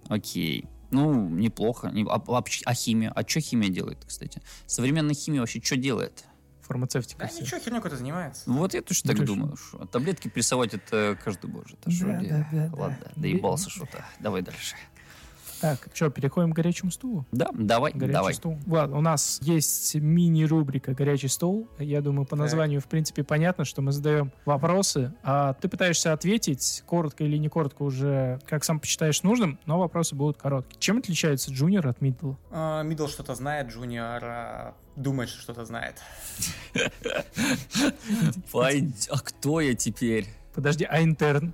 [0.08, 0.68] Окей.
[0.92, 1.90] Ну, неплохо.
[1.90, 3.12] Не- А, а а химия?
[3.12, 4.42] А что химия делает, кстати?
[4.66, 6.24] Современная химия вообще что делает?
[6.70, 8.44] Фармацевтика Да ничего, херню какой-то занимается.
[8.46, 9.26] Ну, Вот я тоже так Точно.
[9.26, 9.56] думаю.
[9.58, 9.86] шо.
[9.88, 11.50] Таблетки прессовать это каждый.
[11.50, 12.76] Это шо Да, да, да, да.
[12.78, 14.06] Ладно, доебался что-то.
[14.20, 14.76] Давай дальше.
[15.62, 17.26] Так, что, переходим к горячему стулу?
[17.34, 18.34] Да, давай, Горячий давай.
[18.34, 18.58] стол.
[18.66, 21.68] Ладно, у нас есть мини-рубрика «Горячий стол».
[21.80, 22.40] Я думаю, по Так.
[22.40, 27.50] названию, в принципе, понятно, что мы задаем вопросы, а ты пытаешься ответить, коротко или не
[27.50, 30.80] коротко уже, как сам посчитаешь нужным, но вопросы будут короткие.
[30.80, 32.38] Чем отличается джуниор от мидла?
[32.52, 35.96] А, Мидл что-то знает, Джуниор а, думает, что что-то знает.
[38.54, 40.28] А кто я теперь?
[40.54, 41.54] Подожди, а интерн?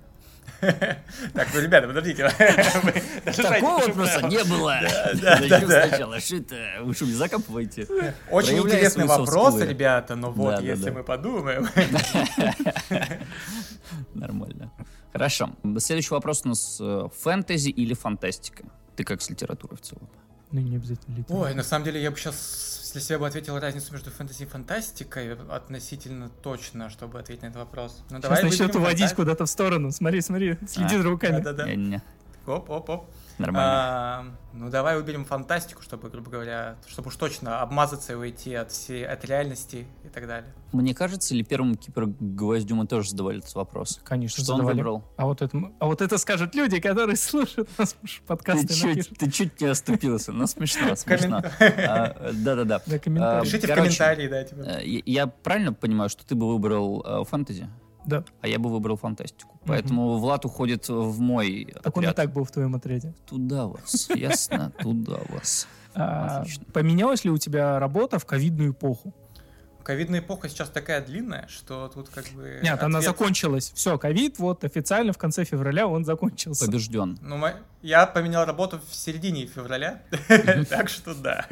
[0.61, 2.29] Так, ну, ребята, подождите.
[3.25, 4.79] Такого вопроса не было.
[5.21, 5.87] да, Начнем да.
[5.87, 6.19] сначала.
[6.19, 6.55] Что это?
[6.81, 8.13] Вы что, не закапываете?
[8.31, 11.67] Очень интересный вопрос, ребята, но вот если мы подумаем.
[14.13, 14.71] Нормально.
[15.11, 15.51] Хорошо.
[15.79, 18.65] Следующий вопрос у нас э, фэнтези или фантастика?
[18.97, 20.09] Ты как с литературой в целом?
[20.51, 21.47] Ну, не обязательно литература.
[21.47, 24.45] Ой, на самом деле я бы сейчас для себя бы ответил разницу между фэнтези и
[24.45, 28.03] фантастикой относительно точно, чтобы ответить на этот вопрос.
[28.09, 29.21] Ну, Сейчас начнет выберем уводить фантастику.
[29.23, 29.91] куда-то в сторону.
[29.91, 31.41] Смотри, смотри, следи А, за руками.
[31.41, 31.65] Да-да-да.
[31.69, 32.01] Не-не-не.
[32.47, 33.09] Оп, оп, оп.
[33.37, 33.71] Нормально.
[33.71, 38.71] А, ну давай выберем фантастику, чтобы, грубо говоря, чтобы уж точно обмазаться и уйти от
[38.71, 40.53] всей от реальности и так далее.
[40.71, 43.99] Мне кажется, или первому кибергвоздю мы тоже задавали этот вопрос?
[44.03, 44.77] Конечно, Что он задавали.
[44.77, 45.03] выбрал?
[45.17, 48.67] А вот, это, а вот это скажут люди, которые слушают нас подкасты.
[48.67, 50.31] Ты чуть, ты чуть не оступился.
[50.31, 51.41] Ну, смешно, смешно.
[51.59, 52.79] А, Да-да-да.
[52.79, 54.61] Пишите в комментарии, да, типа.
[54.61, 57.69] Э, Я я правильно понимаю, что ты бы выбрал э, фэнтези,
[58.05, 58.23] Да.
[58.41, 59.59] а я бы выбрал фантастику.
[59.65, 62.15] Поэтому Влад уходит в мой Так он и отряд.
[62.27, 63.13] так был в твоем отряде.
[63.25, 65.67] Туда вас, ясно, туда вас.
[65.97, 66.65] А, Отлично.
[66.73, 69.13] поменялась ли у тебя работа в ковидную эпоху?
[69.85, 72.59] Ковидная эпоха сейчас такая длинная, что тут как бы...
[72.63, 73.71] Нет, она ответ- закончилась.
[73.75, 76.65] Все, ковид, вот официально в конце февраля он закончился.
[76.65, 77.17] Побежден.
[77.21, 77.39] Ну,
[77.83, 80.01] я поменял работу в середине февраля,
[80.69, 81.45] так что да.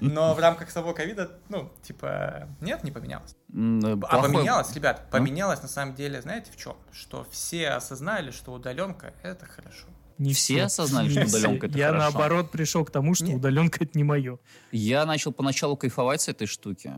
[0.00, 3.36] Но в рамках самого ковида, ну, типа, нет, не поменялось.
[3.52, 6.74] Э, А поменялось, ребят, поменялось на самом деле, знаете, в чем?
[6.90, 9.86] Что все осознали, что удаленка— это хорошо.
[10.18, 12.04] Не Все осознали, что удаленка это Я хорошо?
[12.04, 13.34] наоборот пришел к тому, что Не.
[13.34, 14.38] удаленка это не мое.
[14.70, 16.92] Я начал поначалу кайфовать с этой штуки,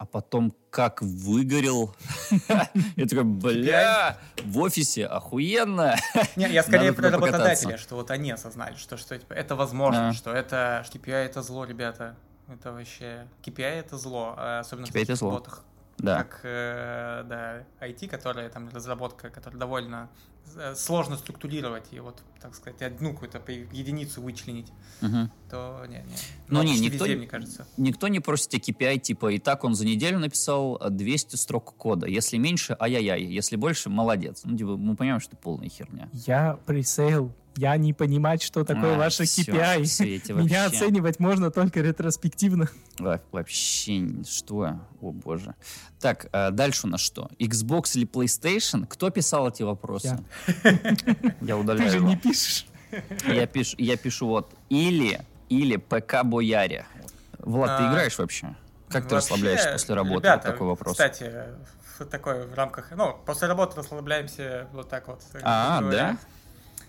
[0.00, 1.94] а потом как выгорел.
[2.96, 5.94] Я такой, бля, в офисе охуенно.
[6.36, 10.12] Не, я скорее про работодателя, что вот они осознали, что, что типа, это возможно, Да.
[10.14, 12.16] что это KPI это зло, ребята.
[12.48, 13.26] Это вообще...
[13.44, 15.16] KPI это зло, а особенно в KPI
[16.02, 16.22] Да.
[16.24, 20.08] как э, да, IT, которая там разработка, которая довольно
[20.56, 24.66] э, сложно структурировать и вот, так сказать, одну какую-то по- единицу вычленить,
[25.00, 25.30] Мгм.
[25.50, 26.04] то не, не.
[26.48, 27.66] Ну, не, никто везде, не- мне кажется.
[27.76, 31.74] Никто не просит тебя KPI, типа, и так он за неделю написал э, 200 строк
[31.76, 32.06] кода.
[32.06, 33.22] Если меньше, ай-яй-яй.
[33.24, 34.42] Если больше, молодец.
[34.44, 36.08] Ну, типа, мы понимаем, что это полная херня.
[36.12, 37.32] Я пресейл.
[37.60, 39.82] Я не понимать, что такое А, ваше KPI.
[39.82, 40.78] в свете Меня вообще.
[40.78, 42.70] оценивать можно только ретроспективно.
[42.98, 44.80] Во- Вообще, что?
[45.02, 45.54] О, боже.
[46.00, 47.28] Так, а дальше у нас что?
[47.38, 48.86] Xbox или PlayStation?
[48.86, 50.18] Кто писал эти вопросы?
[50.64, 50.78] Я
[51.48, 52.08] Ты удаляю же его.
[52.08, 52.64] не пишешь.
[53.28, 56.86] Я пишу, я пишу вот или, или ПК Бояре.
[57.40, 58.56] Влад, ты А, играешь вообще?
[58.88, 60.20] Как ты Вообще, расслабляешься после работы?
[60.26, 60.92] Ребята, вот такой вопрос.
[60.94, 61.30] Кстати,
[61.98, 65.20] в такой в рамках, ну, после работы расслабляемся вот так вот.
[65.42, 66.16] А, да?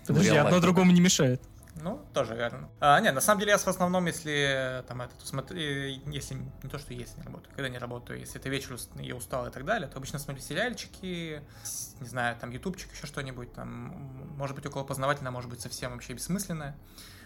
[0.06, 1.42] Подожди, одно другому не мешает.
[1.74, 2.68] Ну, тоже верно.
[2.80, 6.78] А, не, на самом деле я в основном, если там это, смотри, если не то,
[6.78, 9.88] что если не работаю, когда не работаю, если это вечер я устал и так далее,
[9.88, 11.42] то обычно смотрю сериальчики,
[12.00, 13.88] не знаю, там ютубчик, еще что-нибудь, там,
[14.36, 16.76] может быть, около познавательно, может быть, совсем вообще бессмысленное.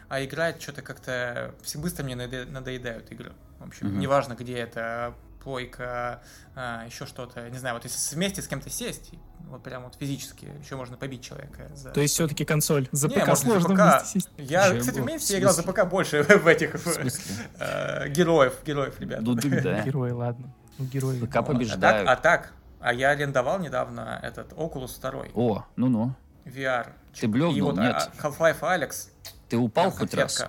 [0.09, 3.33] А играть что-то как-то все быстро мне надо- надоедают игры.
[3.59, 3.99] В общем, Мгм.
[3.99, 6.22] неважно, где это плойка,
[6.55, 7.51] а, еще что-то.
[7.51, 9.11] Не знаю, вот если вместе с кем-то сесть,
[9.49, 11.70] вот прям вот физически еще можно побить человека.
[11.74, 11.90] За...
[11.90, 12.88] То есть все-таки консоль.
[12.92, 14.16] За Не, ПК можно за сложно ПК.
[14.38, 14.80] Я, Чего?
[14.80, 15.62] кстати, В вместе я играл за?
[15.62, 16.74] ПК больше в этих
[17.59, 19.20] э, героев, героев, ребят.
[19.22, 19.82] Ну, ты да.
[19.84, 20.53] Герои, ладно.
[20.78, 21.18] Ну, герои.
[21.20, 22.09] ПК А так, побеждают.
[22.09, 26.14] а так, а я арендовал недавно этот Oculus 2 О, ну-ну.
[26.44, 26.88] VR.
[27.18, 27.55] Ты блевнул?
[27.57, 28.11] И вот Нет.
[28.18, 29.09] а, Half-Life Alex.
[29.49, 30.47] Ты упал хоть раз?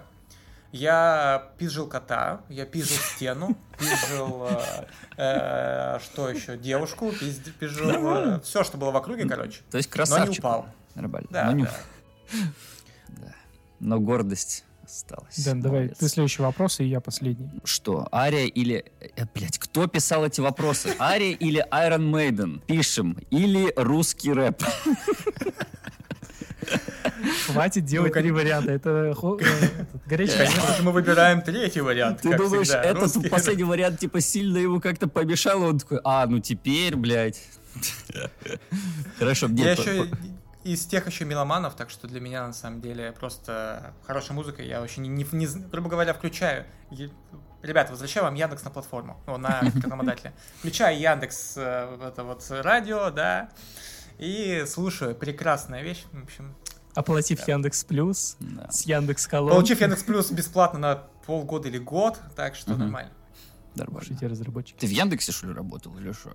[0.71, 4.85] Я пизжил кота, я пизжил стену, пизжил, э,
[5.17, 9.61] э, что еще, девушку, пизд- пизжил, все, что было в округе, короче.
[9.71, 10.29] То есть Но красавчик.
[10.33, 10.65] не упал.
[10.95, 11.27] Нормально.
[11.31, 11.71] Да, Но, не- да.
[13.09, 13.33] да.
[13.79, 15.37] Но гордость осталась.
[15.43, 15.97] Дэн, давай, Молодец.
[15.99, 17.49] ты следующий вопрос, и я последний.
[17.63, 18.85] Что, Ария или...
[19.15, 20.95] Э, блядь, кто писал эти вопросы?
[20.99, 22.59] Ария или Iron Maiden?
[22.65, 23.17] Пишем.
[23.31, 24.61] Или русский рэп?
[27.45, 28.71] Хватит делать кон- три варианта.
[28.71, 34.21] Это э, горячий Конечно же, мы выбираем третий вариант, Ты думаешь, этот последний вариант, типа,
[34.21, 37.41] сильно ему как-то помешал, он такой, а, ну теперь, блядь.
[39.19, 40.09] Хорошо, Я еще
[40.63, 44.61] из тех еще меломанов, так что для меня на самом деле просто хорошая музыка.
[44.61, 46.65] Я вообще не, не, грубо говоря, включаю.
[47.63, 50.33] Ребята, возвращаю вам Яндекс на платформу, ну, на рекламодателя.
[50.59, 53.49] Включаю Яндекс, э, это вот радио, да,
[54.19, 55.15] и слушаю.
[55.15, 56.03] Прекрасная вещь.
[56.11, 56.55] В общем,
[57.01, 58.71] Оплатив Яндекс Плюс Да.
[58.71, 59.51] с Яндекс Колон.
[59.51, 60.95] получив Яндекс Плюс бесплатно на
[61.27, 62.79] полгода или год, так что Мгм.
[62.79, 63.11] нормально.
[63.75, 64.01] Нормально.
[64.07, 64.79] Слушайте, разработчики.
[64.79, 66.31] Ты в Яндексе, что ли, работал или что?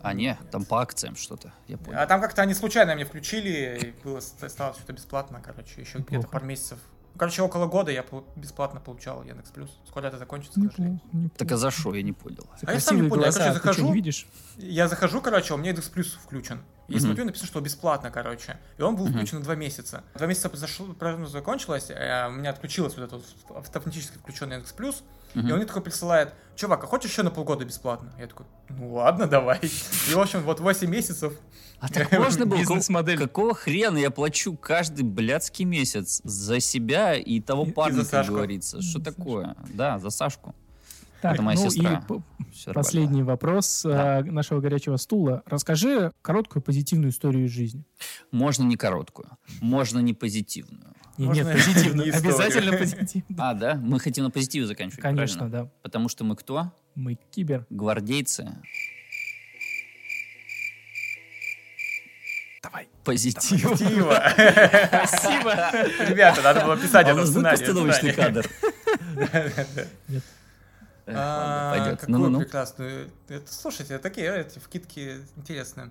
[0.00, 1.98] А, не, там по акциям что-то, я понял.
[1.98, 5.98] А там как-то они случайно мне включили, и было, стало все это бесплатно, короче, еще
[5.98, 6.78] где-то пару месяцев
[7.18, 8.04] Короче, около года я
[8.36, 9.70] бесплатно получал Яндекс Плюс.
[9.86, 11.00] Скоро это закончится, к сожалению.
[11.12, 11.34] Неплохо.
[11.38, 11.94] Так а за что?
[11.94, 12.46] Я не понял.
[12.60, 14.26] За А я сам не понял, я, глаза, короче, ты чё, захожу, не видишь?
[14.58, 16.60] Я захожу, короче, у меня Яндекс Плюс включен.
[16.88, 17.00] И Мгм.
[17.00, 18.58] смотрю, написано, что бесплатно, короче.
[18.78, 20.04] И он был включен на два месяца.
[20.14, 20.50] Два месяца
[20.98, 25.02] правильно закончилось, а у меня отключилось вот этот автоматически включенный Яндекс Плюс.
[25.36, 28.10] И он мне такой присылает, чувак, а хочешь еще на полгода бесплатно?
[28.18, 29.58] Я такой, ну ладно, давай.
[29.62, 31.34] И, в общем, вот 8 месяцев.
[31.78, 32.58] А так можно было?
[32.58, 33.18] Бизнес-модель.
[33.18, 38.80] Какого хрена я плачу каждый блядский месяц за себя и того парня, как говорится?
[38.80, 39.54] Что такое?
[39.74, 40.54] Да, за Сашку.
[41.20, 42.04] Так, Это моя ну сестра.
[42.08, 44.20] и Всё последний вопрос Да.
[44.20, 45.42] э, нашего горячего стула.
[45.46, 47.84] Расскажи короткую позитивную историю из жизни.
[48.30, 49.28] Можно не короткую,
[49.60, 50.94] можно не позитивную.
[51.18, 52.14] Не, Можно нет, историю.
[52.14, 53.36] Обязательно позитивную.
[53.38, 53.74] А, да?
[53.76, 55.64] Мы хотим на позитиве заканчивать, Конечно, правильно?
[55.64, 55.70] да.
[55.82, 56.72] Потому что мы кто?
[56.94, 57.66] Мы кибер.
[57.70, 58.52] Гвардейцы.
[62.62, 62.88] Давай.
[63.04, 63.60] Позитив.
[63.60, 64.22] Спасибо.
[65.06, 65.70] Спасибо.
[66.08, 67.58] Ребята, надо было писать А у это в нас будет сценарии.
[67.58, 68.46] постановочный кадр?
[70.08, 70.22] Нет.
[71.08, 72.00] Эх, А, пойдет.
[72.00, 73.10] Какую прекрасную.
[73.28, 75.90] Это, слушайте, такие эти вкидки интересные.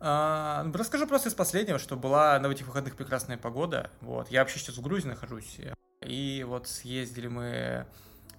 [0.00, 3.90] А, расскажу просто из последнего, что была на этих выходных прекрасная погода.
[4.00, 4.30] Вот.
[4.30, 5.58] Я вообще сейчас в Грузии нахожусь.
[6.04, 7.86] И вот съездили мы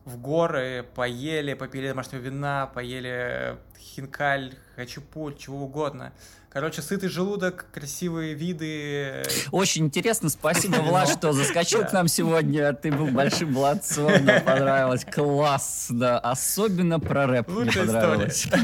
[0.06, 6.14] в горы, поели, попили домашнего вина, поели хинкаль, хачапурь, чего угодно.
[6.50, 9.24] Короче, сытый желудок, красивые виды.
[9.52, 12.72] Очень интересно, спасибо, Влад, что заскочил к нам сегодня.
[12.72, 15.04] Ты был большим молодцом, мне понравилось.
[15.04, 16.18] Классно.
[16.20, 18.48] Особенно про рэп мне понравилось.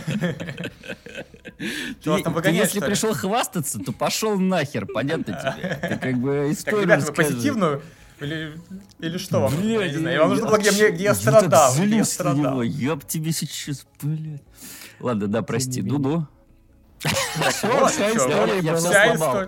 [2.03, 5.75] Ты- ты если пришел хвастаться, то пошел нахер, понятно тебе?
[5.89, 7.81] Ты как бы Так, историю ребята, вы позитивную?
[8.21, 8.59] Или,
[8.99, 9.55] или что вам?
[9.55, 10.19] Блядь, я не знаю.
[10.21, 11.73] Вам нужно было, где, мне- где я страдал.
[11.73, 12.35] где я злюсь на страдал.
[12.37, 12.63] него.
[12.63, 14.43] Я б тебе сейчас, блядь.
[14.99, 15.81] Ладно, да, прости.
[15.81, 16.27] Дуду.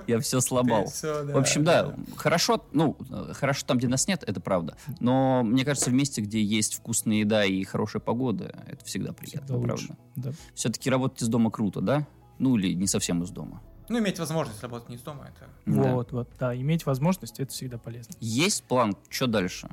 [0.08, 0.92] Я все сломал.
[1.04, 2.98] Я В общем, да, хорошо, ну,
[3.34, 4.76] хорошо там, где нас нет, это правда.
[5.00, 9.60] Но мне кажется, в месте, где есть вкусная еда и хорошая погода, это всегда приятно,
[9.60, 9.96] правда.
[10.16, 10.32] Да.
[10.56, 12.08] Все-таки работать из дома круто, да?
[12.40, 13.62] Ну, или не совсем из дома.
[13.90, 15.50] Ну, иметь возможность работать не из дома, это...
[15.66, 15.94] Да.
[15.94, 18.14] Вот, вот, да, иметь возможность, это всегда полезно.
[18.20, 19.70] Есть план, что дальше?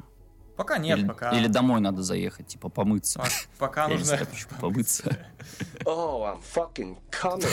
[0.57, 1.31] Пока нет, или, пока...
[1.31, 3.19] или домой надо заехать, типа помыться.
[3.21, 3.29] по-
[3.67, 4.19] Пока нужно...
[4.61, 5.17] помыться.
[5.85, 7.49] Oh, I'm fucking coming.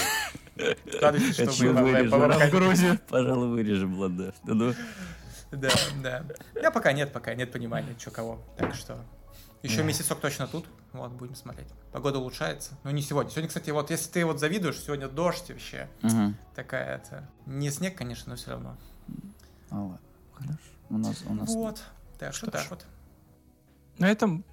[0.57, 2.49] Это чтобы.
[2.49, 2.99] Грузию.
[3.07, 4.33] Пожалуй, вырежем, ладно.
[4.43, 4.73] Да ну.
[5.51, 5.69] Да,
[6.03, 6.25] да.
[6.61, 8.41] Я пока нет, пока нет понимания, что кого.
[8.57, 8.99] Так что...
[9.63, 10.65] Еще месяцок точно тут.
[10.97, 11.67] Вот, будем смотреть.
[11.91, 12.77] Погода улучшается.
[12.83, 13.31] Но не сегодня.
[13.31, 15.89] Сегодня, кстати, вот если ты вот завидуешь, сегодня дождь вообще.
[16.01, 16.35] Мгм.
[16.55, 17.29] Такая это...
[17.45, 18.75] Не снег, конечно, но все равно.
[19.69, 19.99] А, ладно,
[20.33, 20.59] хорошо.
[20.89, 21.49] У нас, у нас...
[21.53, 21.83] Вот.
[22.19, 22.85] Так что Что так вот.
[23.97, 24.43] На этом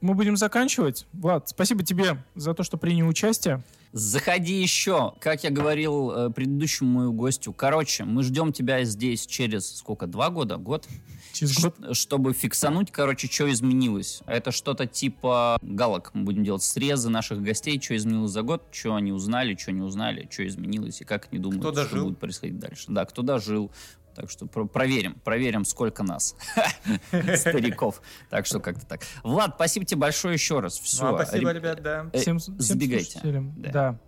[0.00, 1.06] мы будем заканчивать.
[1.12, 3.62] Влад, спасибо тебе за то, что принял участие.
[3.94, 7.52] Заходи еще, как я говорил э, предыдущему моему гостю.
[7.52, 10.08] Короче, мы ждем тебя здесь через сколько?
[10.08, 10.56] Два года?
[10.56, 10.88] Год?
[11.32, 11.76] Через год.
[11.92, 14.22] Чтобы фиксануть, короче, что изменилось.
[14.26, 16.10] Это что-то типа галок.
[16.12, 19.82] Мы будем делать срезы наших гостей, что изменилось за год, что они узнали, что не
[19.82, 22.86] узнали, что изменилось и как они думают, Кто что будет происходить дальше.
[22.88, 23.70] Да, кто дожил.
[24.14, 26.36] Так что про- проверим, проверим, сколько нас,
[27.36, 28.00] стариков.
[28.30, 29.02] Так что как-то так.
[29.22, 30.78] Влад, спасибо тебе большое еще раз.
[30.78, 31.02] Все.
[31.04, 32.06] Вам спасибо, ребят, да.
[32.12, 33.20] Э, Всем, забегайте.
[33.22, 33.70] Да.
[33.72, 33.98] Да.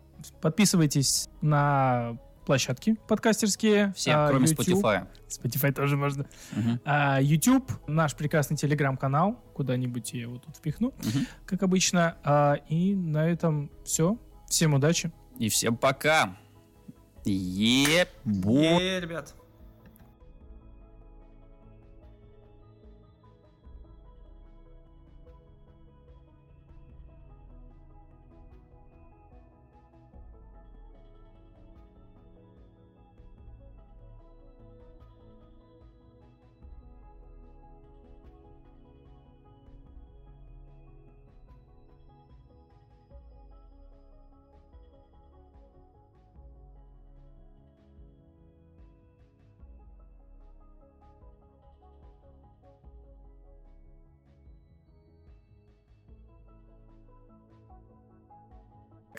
[0.40, 3.92] Подписывайтесь на площадки подкастерские.
[3.96, 4.68] Все, а, кроме YouTube.
[4.68, 5.06] Spotify.
[5.28, 6.26] Spotify тоже можно.
[6.84, 9.42] А, YouTube, наш прекрасный телеграм-канал.
[9.54, 10.94] Куда-нибудь я его тут впихну,
[11.44, 12.16] как обычно.
[12.22, 14.16] А, и на этом все.
[14.48, 15.10] Всем удачи.
[15.38, 16.36] И всем пока.
[17.24, 18.80] Ебо.
[18.80, 19.34] Е, ребят.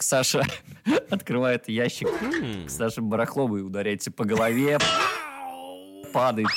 [0.08, 0.42] Саша
[1.10, 2.08] открывает ящик
[2.66, 4.80] к Саше Барахловой, ударяется по голове,
[6.14, 6.48] падает.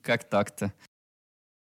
[0.00, 0.72] Как так-то?